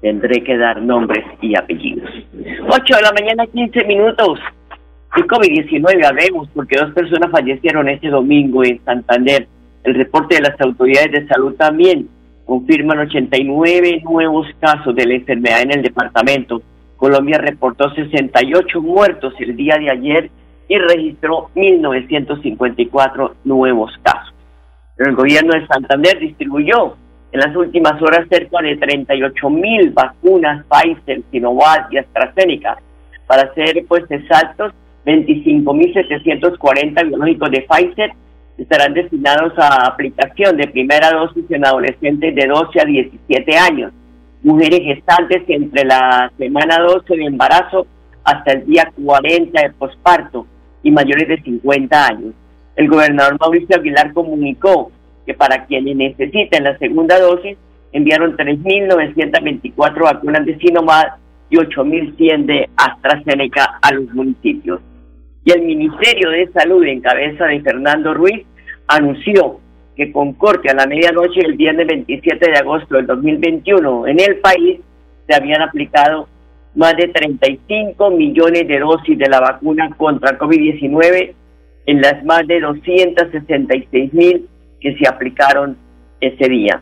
tendré 0.00 0.42
que 0.42 0.56
dar 0.56 0.82
nombres 0.82 1.24
y 1.40 1.56
apellidos. 1.56 2.10
8 2.68 2.96
de 2.96 3.02
la 3.02 3.12
mañana, 3.12 3.46
15 3.46 3.84
minutos. 3.84 4.40
De 5.16 5.22
COVID-19 5.22 6.04
hablemos, 6.04 6.48
porque 6.54 6.78
dos 6.78 6.92
personas 6.92 7.30
fallecieron 7.30 7.88
este 7.88 8.08
domingo 8.08 8.64
en 8.64 8.84
Santander. 8.84 9.46
El 9.84 9.94
reporte 9.94 10.36
de 10.36 10.42
las 10.42 10.60
autoridades 10.60 11.12
de 11.12 11.28
salud 11.28 11.54
también 11.54 12.08
confirman 12.44 12.98
89 12.98 14.02
nuevos 14.04 14.46
casos 14.60 14.94
de 14.94 15.06
la 15.06 15.14
enfermedad 15.14 15.62
en 15.62 15.72
el 15.72 15.82
departamento. 15.82 16.62
Colombia 16.96 17.38
reportó 17.38 17.92
68 17.94 18.80
muertos 18.80 19.34
el 19.38 19.56
día 19.56 19.76
de 19.78 19.90
ayer 19.90 20.30
y 20.68 20.78
registró 20.78 21.50
1.954 21.54 23.32
nuevos 23.44 23.92
casos. 24.02 24.34
El 24.98 25.14
gobierno 25.14 25.52
de 25.52 25.66
Santander 25.66 26.18
distribuyó 26.18 26.96
en 27.32 27.40
las 27.40 27.54
últimas 27.54 28.00
horas 28.00 28.26
cerca 28.30 28.62
de 28.62 28.76
38 28.76 29.50
mil 29.50 29.90
vacunas 29.90 30.64
Pfizer, 30.66 31.20
Sinovac 31.30 31.92
y 31.92 31.98
AstraZeneca. 31.98 32.78
Para 33.26 33.52
ser 33.54 33.84
pues 33.86 34.04
exactos, 34.10 34.72
25.740 35.04 37.08
biológicos 37.08 37.50
de 37.50 37.66
Pfizer 37.68 38.12
estarán 38.58 38.94
destinados 38.94 39.52
a 39.58 39.86
aplicación 39.86 40.56
de 40.56 40.68
primera 40.68 41.10
dosis 41.10 41.44
en 41.50 41.66
adolescentes 41.66 42.34
de 42.34 42.46
12 42.46 42.80
a 42.80 42.84
17 42.84 43.58
años, 43.58 43.92
mujeres 44.42 44.80
gestantes 44.80 45.42
entre 45.48 45.84
la 45.84 46.32
semana 46.38 46.80
12 46.80 47.16
de 47.16 47.24
embarazo 47.24 47.86
hasta 48.24 48.52
el 48.52 48.66
día 48.66 48.90
40 49.04 49.60
de 49.60 49.70
posparto 49.74 50.46
y 50.82 50.90
mayores 50.90 51.28
de 51.28 51.42
50 51.42 52.06
años. 52.06 52.34
El 52.76 52.88
gobernador 52.88 53.36
Mauricio 53.40 53.76
Aguilar 53.76 54.12
comunicó 54.12 54.92
que 55.24 55.34
para 55.34 55.66
quienes 55.66 55.96
necesiten 55.96 56.64
la 56.64 56.78
segunda 56.78 57.18
dosis 57.18 57.56
enviaron 57.92 58.36
3.924 58.36 60.02
vacunas 60.02 60.44
de 60.44 60.58
Sinovac 60.58 61.18
y 61.50 61.56
8.100 61.56 62.46
de 62.46 62.68
AstraZeneca 62.76 63.78
a 63.80 63.92
los 63.92 64.12
municipios 64.12 64.80
y 65.46 65.52
el 65.52 65.62
Ministerio 65.62 66.30
de 66.30 66.50
Salud 66.52 66.84
en 66.84 67.00
cabeza 67.00 67.44
de 67.44 67.60
Fernando 67.60 68.12
Ruiz 68.12 68.44
anunció 68.88 69.60
que 69.96 70.10
con 70.10 70.32
corte 70.32 70.68
a 70.68 70.74
la 70.74 70.86
medianoche 70.86 71.40
del 71.40 71.54
viernes 71.54 71.86
27 71.86 72.50
de 72.50 72.58
agosto 72.58 72.96
del 72.96 73.06
2021 73.06 74.08
en 74.08 74.20
el 74.20 74.38
país 74.40 74.80
se 75.26 75.34
habían 75.34 75.62
aplicado 75.62 76.28
más 76.76 76.96
de 76.96 77.08
35 77.08 78.10
millones 78.10 78.68
de 78.68 78.78
dosis 78.78 79.18
de 79.18 79.28
la 79.28 79.40
vacuna 79.40 79.90
contra 79.96 80.38
COVID-19 80.38 81.34
en 81.86 82.00
las 82.00 82.24
más 82.24 82.46
de 82.46 82.60
266 82.60 84.12
mil 84.12 84.48
que 84.80 84.94
se 84.96 85.08
aplicaron 85.08 85.76
ese 86.20 86.48
día. 86.48 86.80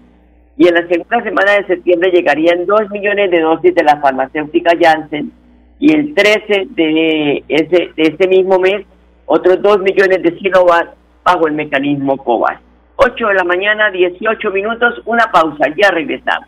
Y 0.57 0.67
en 0.67 0.73
la 0.75 0.87
segunda 0.87 1.21
semana 1.23 1.51
de 1.53 1.67
septiembre 1.67 2.11
llegarían 2.11 2.65
2 2.65 2.89
millones 2.91 3.29
de 3.31 3.41
dosis 3.41 3.75
de 3.75 3.83
la 3.83 3.99
farmacéutica 3.99 4.71
Janssen 4.79 5.31
y 5.79 5.93
el 5.93 6.13
13 6.15 6.67
de 6.69 7.43
ese, 7.47 7.91
de 7.95 8.03
ese 8.03 8.27
mismo 8.27 8.57
mes 8.59 8.85
otros 9.25 9.61
2 9.61 9.79
millones 9.79 10.21
de 10.23 10.37
Sinovac 10.39 10.95
bajo 11.23 11.47
el 11.47 11.53
mecanismo 11.53 12.17
COVAX. 12.17 12.61
8 12.97 13.27
de 13.27 13.33
la 13.33 13.43
mañana, 13.43 13.91
18 13.91 14.51
minutos, 14.51 15.01
una 15.05 15.31
pausa, 15.31 15.65
ya 15.75 15.91
regresamos. 15.91 16.47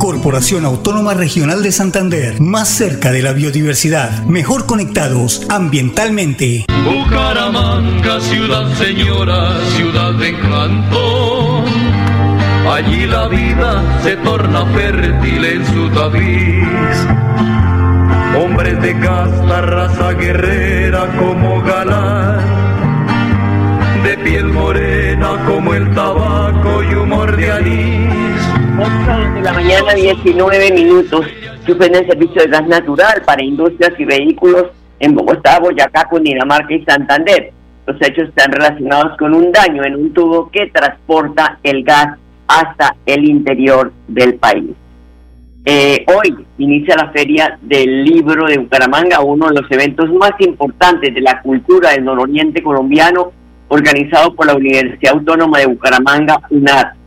Corporación 0.00 0.64
Autónoma 0.64 1.12
Regional 1.12 1.62
de 1.62 1.72
Santander, 1.72 2.40
más 2.40 2.70
cerca 2.70 3.12
de 3.12 3.20
la 3.20 3.34
biodiversidad, 3.34 4.24
mejor 4.24 4.64
conectados 4.64 5.46
ambientalmente. 5.50 6.64
Bucaramanga, 6.86 8.18
ciudad 8.22 8.74
señora, 8.76 9.60
ciudad 9.76 10.14
de 10.14 10.30
encanto. 10.30 11.64
Allí 12.72 13.06
la 13.06 13.28
vida 13.28 14.00
se 14.02 14.16
torna 14.16 14.64
fértil 14.72 15.44
en 15.44 15.66
su 15.66 15.90
tapiz. 15.90 16.96
Hombres 18.42 18.80
de 18.80 18.98
casta, 19.00 19.60
raza 19.60 20.12
guerrera 20.14 21.14
como 21.18 21.60
galán. 21.60 22.40
De 24.02 24.16
piel 24.16 24.46
morena 24.46 25.44
como 25.46 25.74
el 25.74 25.94
tabaco 25.94 26.82
y 26.90 26.94
humor 26.94 27.36
de 27.36 27.52
anís 27.52 28.29
8 28.80 29.34
de 29.34 29.42
la 29.42 29.52
mañana, 29.52 29.92
19 29.92 30.72
minutos. 30.72 31.26
Suspende 31.66 31.98
el 31.98 32.06
servicio 32.06 32.42
de 32.42 32.48
gas 32.48 32.66
natural 32.66 33.22
para 33.26 33.44
industrias 33.44 33.92
y 33.98 34.06
vehículos 34.06 34.68
en 34.98 35.14
Bogotá, 35.14 35.60
Boyacá, 35.60 36.08
Cundinamarca 36.08 36.72
y 36.72 36.82
Santander. 36.84 37.52
Los 37.86 38.00
hechos 38.00 38.30
están 38.30 38.52
relacionados 38.52 39.18
con 39.18 39.34
un 39.34 39.52
daño 39.52 39.84
en 39.84 39.96
un 39.96 40.14
tubo 40.14 40.50
que 40.50 40.68
transporta 40.68 41.58
el 41.62 41.84
gas 41.84 42.16
hasta 42.48 42.96
el 43.04 43.28
interior 43.28 43.92
del 44.08 44.36
país. 44.36 44.70
Eh, 45.66 46.06
hoy 46.06 46.46
inicia 46.56 46.96
la 46.96 47.10
Feria 47.10 47.58
del 47.60 48.02
Libro 48.02 48.46
de 48.46 48.56
Bucaramanga, 48.56 49.20
uno 49.20 49.48
de 49.48 49.60
los 49.60 49.70
eventos 49.70 50.10
más 50.14 50.32
importantes 50.38 51.14
de 51.14 51.20
la 51.20 51.42
cultura 51.42 51.90
del 51.90 52.04
nororiente 52.04 52.62
colombiano, 52.62 53.32
organizado 53.68 54.34
por 54.34 54.46
la 54.46 54.54
Universidad 54.54 55.12
Autónoma 55.12 55.58
de 55.58 55.66
Bucaramanga, 55.66 56.40
UNAD 56.48 56.99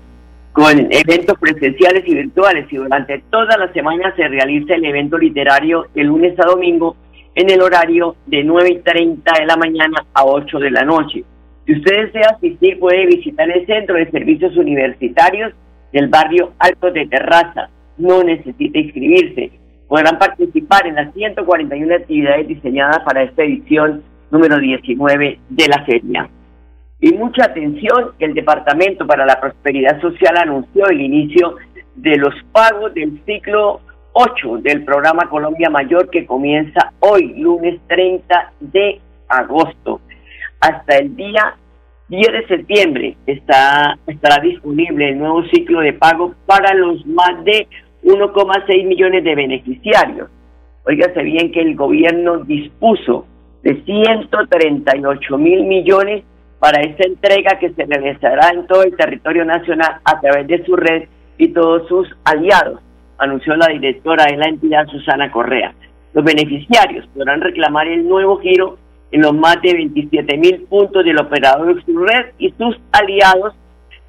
con 0.53 0.87
eventos 0.91 1.37
presenciales 1.39 2.03
y 2.07 2.13
virtuales 2.13 2.71
y 2.71 2.77
durante 2.77 3.23
toda 3.31 3.57
la 3.57 3.73
semana 3.73 4.15
se 4.15 4.27
realiza 4.27 4.75
el 4.75 4.85
evento 4.85 5.17
literario 5.17 5.87
de 5.93 6.03
lunes 6.03 6.39
a 6.39 6.45
domingo 6.45 6.95
en 7.35 7.49
el 7.49 7.61
horario 7.61 8.15
de 8.27 8.43
9 8.43 8.69
y 8.69 8.79
30 8.79 9.31
de 9.39 9.45
la 9.47 9.57
mañana 9.57 10.05
a 10.13 10.25
8 10.25 10.59
de 10.59 10.71
la 10.71 10.83
noche. 10.83 11.23
Si 11.65 11.73
usted 11.73 12.05
desea 12.05 12.35
asistir 12.35 12.79
puede 12.79 13.07
visitar 13.07 13.49
el 13.49 13.65
Centro 13.65 13.95
de 13.95 14.11
Servicios 14.11 14.55
Universitarios 14.55 15.53
del 15.93 16.07
barrio 16.09 16.53
Alto 16.59 16.91
de 16.91 17.07
Terraza. 17.07 17.69
No 17.97 18.23
necesita 18.23 18.79
inscribirse. 18.79 19.51
podrán 19.87 20.17
participar 20.17 20.87
en 20.87 20.95
las 20.95 21.13
141 21.13 21.95
actividades 21.95 22.47
diseñadas 22.47 22.99
para 23.05 23.23
esta 23.23 23.43
edición 23.43 24.01
número 24.31 24.57
19 24.57 25.39
de 25.49 25.67
la 25.67 25.85
feria. 25.85 26.29
Y 27.03 27.11
mucha 27.15 27.43
atención, 27.43 28.13
el 28.17 28.33
Departamento 28.33 29.05
para 29.05 29.25
la 29.25 29.37
Prosperidad 29.37 29.99
Social 29.99 30.37
anunció 30.37 30.87
el 30.87 31.01
inicio 31.01 31.57
de 31.95 32.15
los 32.15 32.33
pagos 32.53 32.93
del 32.93 33.21
ciclo 33.25 33.81
8 34.13 34.59
del 34.59 34.85
programa 34.85 35.29
Colombia 35.29 35.69
Mayor 35.69 36.09
que 36.09 36.25
comienza 36.25 36.93
hoy, 37.01 37.33
lunes 37.37 37.81
30 37.87 38.53
de 38.61 39.01
agosto. 39.27 39.99
Hasta 40.61 40.99
el 40.99 41.13
día 41.17 41.57
10 42.07 42.31
de 42.31 42.47
septiembre 42.47 43.17
está, 43.25 43.97
estará 44.07 44.41
disponible 44.41 45.09
el 45.09 45.19
nuevo 45.19 45.43
ciclo 45.47 45.81
de 45.81 45.91
pago 45.91 46.33
para 46.45 46.73
los 46.73 47.05
más 47.05 47.43
de 47.43 47.67
1,6 48.05 48.85
millones 48.85 49.25
de 49.25 49.35
beneficiarios. 49.35 50.29
Óigase 50.85 51.21
bien 51.21 51.51
que 51.51 51.63
el 51.63 51.75
gobierno 51.75 52.45
dispuso 52.45 53.25
de 53.61 53.83
138 53.83 55.37
mil 55.37 55.65
millones 55.65 56.23
para 56.63 56.81
esta 56.81 57.05
entrega 57.05 57.59
que 57.59 57.73
se 57.73 57.83
realizará 57.83 58.51
en 58.53 58.65
todo 58.67 58.83
el 58.83 58.95
territorio 58.95 59.43
nacional 59.43 59.99
a 60.05 60.21
través 60.21 60.47
de 60.47 60.63
su 60.63 60.77
red 60.77 61.09
y 61.37 61.49
todos 61.49 61.85
sus 61.89 62.07
aliados, 62.23 62.79
anunció 63.17 63.53
la 63.57 63.67
directora 63.67 64.27
de 64.27 64.37
la 64.37 64.45
entidad 64.45 64.87
Susana 64.87 65.29
Correa. 65.29 65.73
Los 66.13 66.23
beneficiarios 66.23 67.05
podrán 67.07 67.41
reclamar 67.41 67.89
el 67.89 68.07
nuevo 68.07 68.39
giro 68.39 68.77
en 69.11 69.23
los 69.23 69.33
más 69.33 69.61
de 69.61 69.73
27 69.73 70.37
mil 70.37 70.61
puntos 70.61 71.03
del 71.03 71.19
operador 71.19 71.75
de 71.75 71.83
su 71.83 71.97
red 71.97 72.27
y 72.37 72.53
sus 72.57 72.79
aliados 72.93 73.53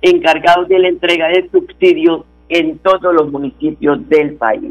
encargados 0.01 0.69
de 0.69 0.79
la 0.79 0.91
entrega 0.91 1.27
de 1.27 1.49
subsidios 1.51 2.21
en 2.51 2.79
todos 2.79 3.13
los 3.15 3.33
municipios 3.33 4.09
del 4.09 4.37
país. 4.37 4.71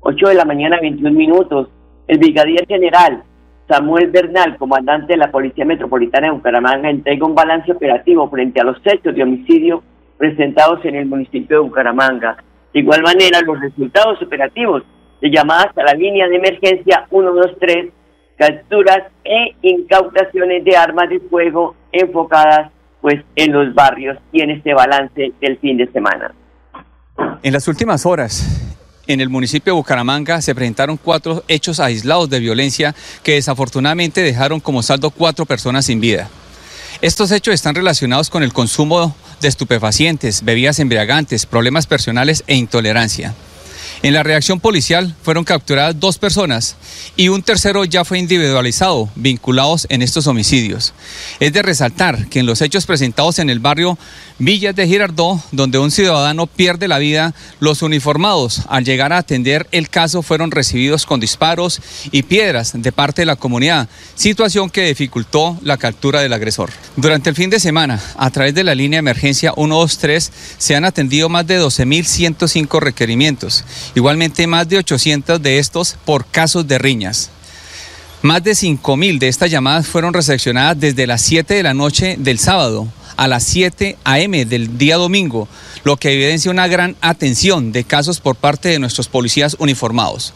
8 0.00 0.28
de 0.28 0.34
la 0.34 0.46
mañana, 0.46 0.78
21 0.80 1.14
minutos. 1.14 1.68
El 2.06 2.20
brigadier 2.20 2.66
general 2.66 3.22
Samuel 3.68 4.10
Bernal, 4.10 4.56
comandante 4.56 5.12
de 5.12 5.18
la 5.18 5.30
Policía 5.30 5.66
Metropolitana 5.66 6.28
de 6.28 6.32
Bucaramanga, 6.32 6.88
entrega 6.88 7.26
un 7.26 7.34
balance 7.34 7.70
operativo 7.70 8.28
frente 8.30 8.60
a 8.60 8.64
los 8.64 8.78
hechos 8.82 9.14
de 9.14 9.22
homicidio 9.22 9.82
presentados 10.16 10.82
en 10.84 10.96
el 10.96 11.06
municipio 11.06 11.58
de 11.58 11.68
Bucaramanga. 11.68 12.42
De 12.72 12.80
igual 12.80 13.02
manera, 13.02 13.40
los 13.42 13.60
resultados 13.60 14.22
operativos 14.22 14.82
de 15.20 15.30
llamadas 15.30 15.76
a 15.76 15.82
la 15.82 15.92
línea 15.92 16.26
de 16.28 16.36
emergencia 16.36 17.06
123, 17.10 17.92
capturas 18.36 19.02
e 19.24 19.54
incautaciones 19.62 20.64
de 20.64 20.76
armas 20.76 21.10
de 21.10 21.20
fuego 21.20 21.76
enfocadas 21.92 22.70
pues 23.00 23.22
en 23.36 23.52
los 23.52 23.74
barrios 23.74 24.18
y 24.32 24.40
en 24.42 24.50
este 24.50 24.72
balance 24.74 25.32
del 25.40 25.58
fin 25.58 25.76
de 25.76 25.86
semana. 25.92 26.34
En 27.42 27.52
las 27.52 27.68
últimas 27.68 28.06
horas, 28.06 28.67
en 29.08 29.20
el 29.20 29.30
municipio 29.30 29.72
de 29.72 29.78
Bucaramanga 29.78 30.40
se 30.40 30.54
presentaron 30.54 30.98
cuatro 30.98 31.42
hechos 31.48 31.80
aislados 31.80 32.30
de 32.30 32.38
violencia 32.38 32.94
que 33.24 33.34
desafortunadamente 33.34 34.22
dejaron 34.22 34.60
como 34.60 34.82
saldo 34.82 35.10
cuatro 35.10 35.46
personas 35.46 35.86
sin 35.86 36.00
vida. 36.00 36.28
Estos 37.00 37.32
hechos 37.32 37.54
están 37.54 37.74
relacionados 37.74 38.28
con 38.28 38.42
el 38.42 38.52
consumo 38.52 39.16
de 39.40 39.48
estupefacientes, 39.48 40.44
bebidas 40.44 40.78
embriagantes, 40.78 41.46
problemas 41.46 41.86
personales 41.86 42.44
e 42.46 42.54
intolerancia. 42.54 43.34
En 44.02 44.14
la 44.14 44.22
reacción 44.22 44.60
policial 44.60 45.14
fueron 45.22 45.44
capturadas 45.44 45.98
dos 45.98 46.18
personas 46.18 46.76
y 47.16 47.28
un 47.28 47.42
tercero 47.42 47.84
ya 47.84 48.04
fue 48.04 48.20
individualizado, 48.20 49.08
vinculados 49.16 49.86
en 49.90 50.02
estos 50.02 50.28
homicidios. 50.28 50.94
Es 51.40 51.52
de 51.52 51.62
resaltar 51.62 52.28
que 52.28 52.38
en 52.38 52.46
los 52.46 52.62
hechos 52.62 52.86
presentados 52.86 53.40
en 53.40 53.50
el 53.50 53.58
barrio 53.58 53.98
Villas 54.40 54.76
de 54.76 54.86
Girardot, 54.86 55.40
donde 55.50 55.78
un 55.78 55.90
ciudadano 55.90 56.46
pierde 56.46 56.86
la 56.86 56.98
vida, 56.98 57.34
los 57.58 57.82
uniformados 57.82 58.62
al 58.68 58.84
llegar 58.84 59.12
a 59.12 59.18
atender 59.18 59.66
el 59.72 59.90
caso 59.90 60.22
fueron 60.22 60.52
recibidos 60.52 61.06
con 61.06 61.18
disparos 61.18 61.80
y 62.12 62.22
piedras 62.22 62.72
de 62.74 62.92
parte 62.92 63.22
de 63.22 63.26
la 63.26 63.34
comunidad, 63.34 63.88
situación 64.14 64.70
que 64.70 64.86
dificultó 64.86 65.58
la 65.62 65.76
captura 65.76 66.20
del 66.20 66.32
agresor. 66.32 66.70
Durante 66.94 67.30
el 67.30 67.36
fin 67.36 67.50
de 67.50 67.58
semana, 67.58 68.00
a 68.16 68.30
través 68.30 68.54
de 68.54 68.62
la 68.62 68.76
línea 68.76 68.98
de 68.98 69.00
emergencia 69.00 69.52
123, 69.56 70.30
se 70.56 70.76
han 70.76 70.84
atendido 70.84 71.28
más 71.28 71.44
de 71.44 71.60
12.105 71.60 72.80
requerimientos, 72.80 73.64
igualmente 73.94 74.46
más 74.46 74.68
de 74.68 74.78
800 74.78 75.40
de 75.42 75.58
estos 75.58 75.96
por 76.04 76.26
casos 76.26 76.66
de 76.66 76.78
riñas. 76.78 77.30
Más 78.22 78.42
de 78.42 78.52
5.000 78.52 79.18
de 79.18 79.28
estas 79.28 79.50
llamadas 79.50 79.86
fueron 79.86 80.12
recepcionadas 80.12 80.78
desde 80.80 81.06
las 81.06 81.22
7 81.22 81.54
de 81.54 81.62
la 81.62 81.74
noche 81.74 82.16
del 82.18 82.38
sábado 82.38 82.88
a 83.16 83.26
las 83.26 83.42
7 83.44 83.96
a.m. 84.04 84.44
del 84.44 84.78
día 84.78 84.96
domingo, 84.96 85.48
lo 85.84 85.96
que 85.96 86.12
evidencia 86.12 86.50
una 86.50 86.68
gran 86.68 86.96
atención 87.00 87.72
de 87.72 87.84
casos 87.84 88.20
por 88.20 88.36
parte 88.36 88.68
de 88.68 88.78
nuestros 88.78 89.08
policías 89.08 89.56
uniformados. 89.58 90.32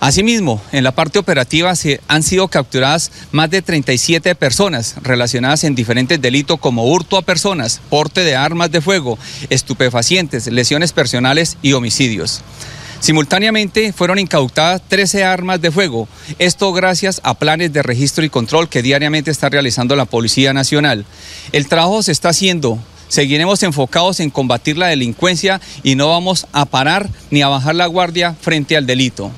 Asimismo, 0.00 0.60
en 0.72 0.84
la 0.84 0.92
parte 0.92 1.18
operativa 1.18 1.74
se 1.76 2.00
han 2.08 2.22
sido 2.22 2.48
capturadas 2.48 3.12
más 3.30 3.50
de 3.50 3.62
37 3.62 4.34
personas 4.34 4.96
relacionadas 5.02 5.64
en 5.64 5.74
diferentes 5.74 6.20
delitos 6.20 6.58
como 6.58 6.86
hurto 6.86 7.16
a 7.16 7.22
personas, 7.22 7.80
porte 7.88 8.22
de 8.22 8.34
armas 8.34 8.70
de 8.70 8.80
fuego, 8.80 9.16
estupefacientes, 9.48 10.48
lesiones 10.48 10.92
personales 10.92 11.56
y 11.62 11.72
homicidios. 11.72 12.42
Simultáneamente 13.04 13.92
fueron 13.92 14.18
incautadas 14.18 14.80
13 14.88 15.24
armas 15.24 15.60
de 15.60 15.70
fuego, 15.70 16.08
esto 16.38 16.72
gracias 16.72 17.20
a 17.22 17.34
planes 17.34 17.70
de 17.70 17.82
registro 17.82 18.24
y 18.24 18.30
control 18.30 18.70
que 18.70 18.80
diariamente 18.80 19.30
está 19.30 19.50
realizando 19.50 19.94
la 19.94 20.06
Policía 20.06 20.54
Nacional. 20.54 21.04
El 21.52 21.68
trabajo 21.68 22.02
se 22.02 22.12
está 22.12 22.30
haciendo 22.30 22.78
seguiremos 23.08 23.62
enfocados 23.62 24.20
en 24.20 24.30
combatir 24.30 24.78
la 24.78 24.86
delincuencia 24.86 25.60
y 25.82 25.96
no 25.96 26.08
vamos 26.08 26.46
a 26.52 26.64
parar 26.64 27.10
ni 27.30 27.42
a 27.42 27.48
bajar 27.48 27.74
la 27.74 27.84
guardia 27.84 28.34
frente 28.40 28.74
al 28.74 28.86
delito. 28.86 29.30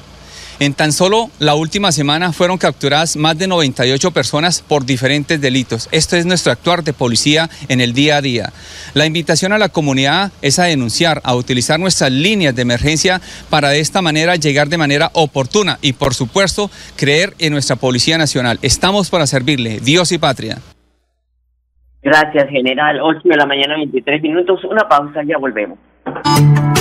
En 0.59 0.73
tan 0.73 0.93
solo 0.93 1.29
la 1.39 1.55
última 1.55 1.93
semana 1.93 2.33
fueron 2.33 2.57
capturadas 2.57 3.17
más 3.17 3.37
de 3.37 3.47
98 3.47 4.11
personas 4.13 4.63
por 4.63 4.87
diferentes 4.87 5.39
delitos. 5.39 5.89
Esto 5.93 6.17
es 6.17 6.25
nuestro 6.25 6.51
actuar 6.51 6.83
de 6.83 6.95
policía 6.95 7.51
en 7.69 7.83
el 7.83 7.93
día 7.93 8.17
a 8.17 8.23
día. 8.23 8.53
La 8.95 9.05
invitación 9.05 9.53
a 9.53 9.59
la 9.59 9.69
comunidad 9.69 10.33
es 10.41 10.59
a 10.59 10.65
denunciar, 10.65 11.21
a 11.25 11.35
utilizar 11.35 11.79
nuestras 11.79 12.11
líneas 12.11 12.57
de 12.57 12.63
emergencia 12.63 13.21
para 13.51 13.69
de 13.69 13.81
esta 13.81 14.01
manera 14.01 14.37
llegar 14.37 14.69
de 14.69 14.79
manera 14.79 15.11
oportuna 15.13 15.79
y 15.83 15.93
por 15.93 16.15
supuesto 16.15 16.71
creer 16.97 17.35
en 17.39 17.53
nuestra 17.53 17.77
Policía 17.77 18.17
Nacional. 18.17 18.59
Estamos 18.63 19.11
para 19.11 19.27
servirle, 19.27 19.81
Dios 19.81 20.11
y 20.13 20.19
patria. 20.19 20.57
Gracias, 22.03 22.49
general. 22.49 23.01
8 23.03 23.21
de 23.25 23.37
la 23.37 23.47
mañana, 23.47 23.77
23 23.77 24.23
minutos. 24.23 24.65
Una 24.65 24.89
pausa, 24.89 25.21
ya 25.27 25.37
volvemos. 25.37 25.79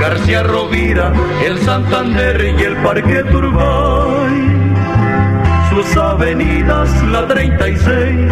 García 0.00 0.42
Rovira, 0.44 1.12
el 1.44 1.58
Santander 1.58 2.54
y 2.58 2.62
el 2.62 2.76
Parque 2.76 3.24
Turbay. 3.24 4.58
Sus 5.70 5.96
avenidas, 5.96 7.02
la 7.04 7.26
36, 7.26 8.30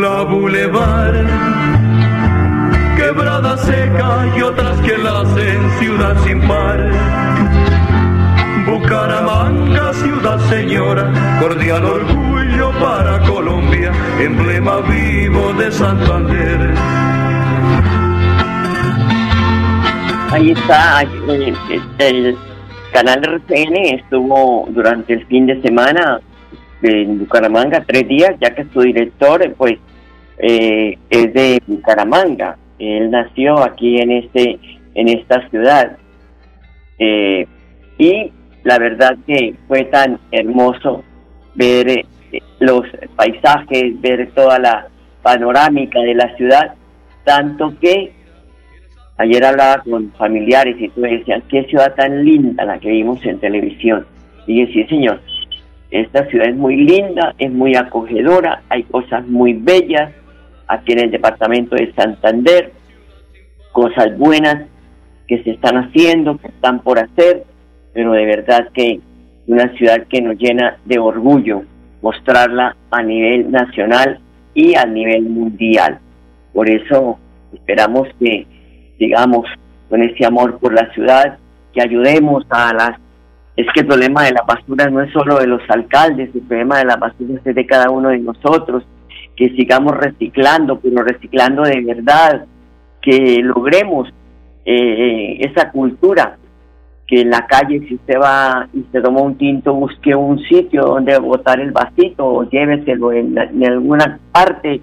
la 0.00 0.22
Boulevard, 0.22 1.26
Quebrada 2.96 3.58
Seca 3.58 4.26
y 4.36 4.42
otras 4.42 4.80
que 4.80 4.96
la 4.96 5.20
hacen 5.20 5.70
ciudad 5.78 6.16
sin 6.24 6.40
par. 6.48 6.90
Bucaramanga, 8.66 9.92
ciudad 9.92 10.40
señora, 10.48 11.38
cordial 11.40 11.84
orgullo 11.84 12.72
para 12.80 13.20
Colombia, 13.20 13.92
emblema 14.18 14.78
vivo 14.80 15.52
de 15.52 15.70
Santander. 15.70 16.74
Ahí 20.32 20.50
está, 20.50 21.02
eh, 21.02 21.54
el 21.98 22.36
canal 22.92 23.22
RCN 23.24 23.76
estuvo 23.94 24.66
durante 24.70 25.14
el 25.14 25.26
fin 25.26 25.46
de 25.46 25.60
semana 25.62 26.20
en 26.82 27.20
Bucaramanga, 27.20 27.84
tres 27.86 28.08
días, 28.08 28.34
ya 28.40 28.54
que 28.54 28.64
su 28.72 28.80
director, 28.80 29.54
pues, 29.56 29.78
eh, 30.38 30.98
es 31.10 31.32
de 31.32 31.62
Bucaramanga. 31.66 32.56
Él 32.78 33.10
nació 33.10 33.62
aquí 33.62 33.98
en 33.98 34.10
este, 34.10 34.58
en 34.94 35.08
esta 35.08 35.48
ciudad. 35.48 35.96
Eh, 36.98 37.46
y 37.98 38.32
la 38.64 38.78
verdad 38.78 39.16
que 39.26 39.54
fue 39.68 39.84
tan 39.84 40.18
hermoso 40.32 41.04
ver 41.54 42.04
los 42.58 42.82
paisajes, 43.14 44.00
ver 44.00 44.30
toda 44.34 44.58
la 44.58 44.88
panorámica 45.22 46.00
de 46.00 46.14
la 46.14 46.34
ciudad, 46.36 46.74
tanto 47.24 47.74
que 47.80 48.15
Ayer 49.18 49.44
hablaba 49.44 49.82
con 49.82 50.12
familiares 50.12 50.76
y 50.78 50.88
todos 50.88 51.10
decían, 51.10 51.42
qué 51.48 51.64
ciudad 51.64 51.94
tan 51.94 52.24
linda 52.24 52.64
la 52.64 52.78
que 52.78 52.90
vimos 52.90 53.24
en 53.24 53.38
televisión. 53.38 54.06
Y 54.46 54.60
dije, 54.60 54.72
sí, 54.72 54.88
señor, 54.88 55.20
esta 55.90 56.26
ciudad 56.26 56.48
es 56.48 56.56
muy 56.56 56.76
linda, 56.76 57.34
es 57.38 57.50
muy 57.50 57.76
acogedora, 57.76 58.62
hay 58.68 58.82
cosas 58.84 59.26
muy 59.26 59.54
bellas 59.54 60.12
aquí 60.68 60.92
en 60.92 61.00
el 61.00 61.10
departamento 61.10 61.76
de 61.76 61.92
Santander, 61.94 62.72
cosas 63.72 64.16
buenas 64.18 64.66
que 65.26 65.42
se 65.42 65.52
están 65.52 65.76
haciendo, 65.76 66.36
que 66.38 66.48
están 66.48 66.80
por 66.80 66.98
hacer, 66.98 67.44
pero 67.92 68.12
de 68.12 68.26
verdad 68.26 68.68
que 68.74 69.00
una 69.46 69.68
ciudad 69.76 70.06
que 70.08 70.20
nos 70.20 70.36
llena 70.36 70.76
de 70.84 70.98
orgullo 70.98 71.62
mostrarla 72.02 72.76
a 72.90 73.02
nivel 73.02 73.50
nacional 73.50 74.20
y 74.54 74.74
a 74.74 74.84
nivel 74.84 75.22
mundial. 75.22 75.98
Por 76.52 76.68
eso 76.68 77.18
esperamos 77.52 78.08
que 78.18 78.46
sigamos 78.98 79.46
con 79.88 80.02
ese 80.02 80.24
amor 80.26 80.58
por 80.58 80.72
la 80.72 80.92
ciudad, 80.92 81.38
que 81.72 81.82
ayudemos 81.82 82.44
a 82.50 82.72
las... 82.72 83.00
Es 83.56 83.66
que 83.72 83.80
el 83.80 83.86
problema 83.86 84.24
de 84.24 84.32
la 84.32 84.42
basura 84.42 84.90
no 84.90 85.00
es 85.00 85.10
solo 85.12 85.38
de 85.38 85.46
los 85.46 85.62
alcaldes, 85.68 86.30
el 86.34 86.42
problema 86.42 86.78
de 86.78 86.84
la 86.84 86.96
basura 86.96 87.40
es 87.42 87.54
de 87.54 87.66
cada 87.66 87.90
uno 87.90 88.10
de 88.10 88.18
nosotros, 88.18 88.84
que 89.34 89.50
sigamos 89.50 89.96
reciclando, 89.96 90.78
pero 90.80 91.02
reciclando 91.02 91.62
de 91.62 91.80
verdad, 91.80 92.44
que 93.00 93.38
logremos 93.42 94.08
eh, 94.64 95.38
esa 95.40 95.70
cultura, 95.70 96.36
que 97.06 97.20
en 97.20 97.30
la 97.30 97.46
calle 97.46 97.86
si 97.86 97.94
usted 97.94 98.18
va 98.20 98.68
y 98.74 98.84
se 98.90 99.00
toma 99.00 99.22
un 99.22 99.38
tinto, 99.38 99.72
busque 99.72 100.14
un 100.14 100.40
sitio 100.40 100.82
donde 100.82 101.16
botar 101.18 101.60
el 101.60 101.70
vasito 101.70 102.26
o 102.26 102.50
lléveselo 102.50 103.12
en, 103.12 103.38
alguna 103.38 104.18
parte, 104.32 104.80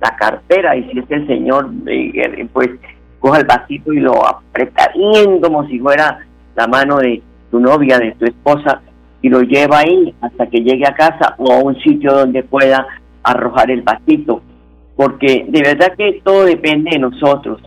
la 0.00 0.16
cartera, 0.16 0.74
y 0.76 0.90
si 0.90 0.98
es 0.98 1.10
el 1.10 1.26
señor, 1.26 1.70
eh, 1.86 2.48
pues 2.52 2.70
coja 3.26 3.40
el 3.40 3.46
vasito 3.46 3.92
y 3.92 3.98
lo 3.98 4.24
aprieta 4.24 4.92
bien 4.94 5.40
como 5.40 5.66
si 5.66 5.80
fuera 5.80 6.24
la 6.54 6.68
mano 6.68 6.98
de 6.98 7.20
tu 7.50 7.58
novia, 7.58 7.98
de 7.98 8.12
tu 8.12 8.24
esposa, 8.24 8.80
y 9.20 9.28
lo 9.28 9.40
lleva 9.42 9.80
ahí 9.80 10.14
hasta 10.20 10.46
que 10.46 10.60
llegue 10.60 10.86
a 10.86 10.94
casa 10.94 11.34
o 11.38 11.52
a 11.52 11.58
un 11.58 11.76
sitio 11.80 12.12
donde 12.12 12.44
pueda 12.44 12.86
arrojar 13.24 13.72
el 13.72 13.82
vasito, 13.82 14.42
porque 14.96 15.44
de 15.48 15.60
verdad 15.60 15.92
que 15.98 16.20
todo 16.22 16.44
depende 16.44 16.90
de 16.92 17.00
nosotros. 17.00 17.60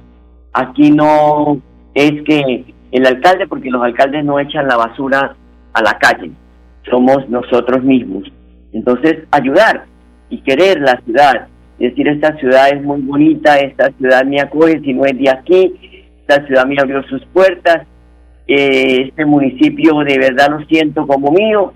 Aquí 0.53 0.91
no 0.91 1.59
es 1.93 2.23
que 2.23 2.63
el 2.91 3.05
alcalde, 3.05 3.45
porque 3.45 3.69
los 3.69 3.83
alcaldes 3.83 4.23
no 4.23 4.39
echan 4.39 4.67
la 4.67 4.77
basura 4.77 5.35
a 5.73 5.81
la 5.81 5.97
calle, 5.97 6.31
somos 6.89 7.27
nosotros 7.27 7.83
mismos. 7.83 8.23
Entonces, 8.71 9.27
ayudar 9.31 9.85
y 10.29 10.41
querer 10.41 10.79
la 10.79 11.01
ciudad, 11.03 11.47
decir, 11.79 12.07
esta 12.07 12.35
ciudad 12.37 12.69
es 12.69 12.83
muy 12.83 13.01
bonita, 13.01 13.57
esta 13.57 13.91
ciudad 13.91 14.25
me 14.25 14.41
acoge, 14.41 14.79
si 14.81 14.93
no 14.93 15.05
es 15.05 15.17
de 15.17 15.29
aquí, 15.29 15.73
esta 16.21 16.45
ciudad 16.45 16.65
me 16.65 16.75
abrió 16.79 17.01
sus 17.03 17.25
puertas, 17.27 17.87
eh, 18.47 19.07
este 19.07 19.25
municipio 19.25 19.99
de 19.99 20.17
verdad 20.17 20.49
lo 20.49 20.65
siento 20.65 21.07
como 21.07 21.31
mío, 21.31 21.73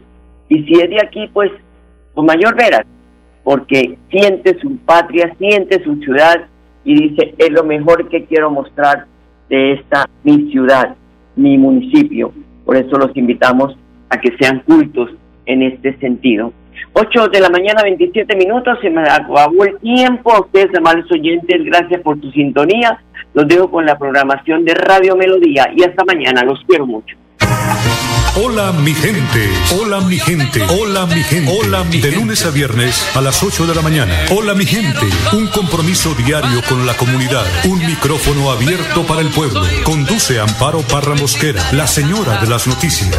y 0.50 0.64
si 0.64 0.74
es 0.74 0.90
de 0.90 0.98
aquí, 1.02 1.30
pues 1.32 1.52
con 2.14 2.26
mayor 2.26 2.56
veras, 2.56 2.86
porque 3.44 3.98
siente 4.10 4.58
su 4.60 4.78
patria, 4.78 5.34
siente 5.38 5.84
su 5.84 5.96
ciudad 5.98 6.46
y 6.84 7.10
dice, 7.10 7.34
es 7.38 7.50
lo 7.52 7.64
mejor 7.64 8.10
que 8.10 8.26
quiero 8.26 8.52
mostrar 8.52 9.06
de 9.50 9.74
esta 9.74 10.10
mi 10.24 10.52
ciudad, 10.52 10.96
mi 11.36 11.58
municipio. 11.58 12.34
Por 12.66 12.78
eso 12.78 12.98
los 12.98 13.16
invitamos 13.16 13.78
a 14.10 14.18
que 14.18 14.36
sean 14.40 14.60
cultos 14.62 15.10
en 15.46 15.64
este 15.64 15.98
sentido. 15.98 16.54
8 16.94 17.28
de 17.30 17.40
la 17.40 17.50
mañana, 17.50 17.84
27 17.84 18.36
minutos, 18.36 18.78
se 18.82 18.90
me 18.90 19.02
acabó 19.02 19.66
el 19.66 19.78
tiempo. 19.80 20.34
A 20.34 20.42
ustedes, 20.42 20.76
amables 20.76 21.12
oyentes, 21.12 21.64
gracias 21.66 22.02
por 22.02 22.20
tu 22.20 22.32
sintonía. 22.32 23.00
Los 23.34 23.48
dejo 23.48 23.70
con 23.70 23.86
la 23.86 23.98
programación 23.98 24.64
de 24.66 24.74
Radio 24.74 25.16
Melodía 25.16 25.70
y 25.76 25.84
hasta 25.84 26.04
mañana. 26.06 26.44
Los 26.44 26.60
quiero 26.68 26.86
mucho. 26.86 27.16
Hola 28.36 28.72
mi 28.72 28.96
gente, 28.96 29.48
hola 29.80 30.02
mi 30.02 30.18
gente, 30.18 30.64
hola 30.64 31.06
mi 31.06 31.22
gente, 31.22 31.52
hola 31.52 31.84
mi 31.84 32.00
De 32.00 32.14
lunes 32.14 32.44
a 32.48 32.50
viernes 32.50 33.16
a 33.16 33.22
las 33.22 33.44
8 33.44 33.68
de 33.68 33.76
la 33.76 33.84
mañana. 33.84 34.12
Hola 34.32 34.56
mi 34.56 34.66
gente, 34.66 35.06
un 35.34 35.46
compromiso 35.48 36.16
diario 36.16 36.62
con 36.68 36.84
la 36.88 36.96
comunidad, 36.96 37.46
un 37.66 37.78
micrófono 37.86 38.50
abierto 38.50 39.04
para 39.04 39.22
el 39.22 39.30
pueblo. 39.30 39.62
Conduce 39.84 40.40
Amparo 40.40 40.82
Parra 40.82 41.14
Mosquera, 41.14 41.62
la 41.74 41.86
señora 41.86 42.40
de 42.42 42.48
las 42.48 42.66
noticias. 42.66 43.16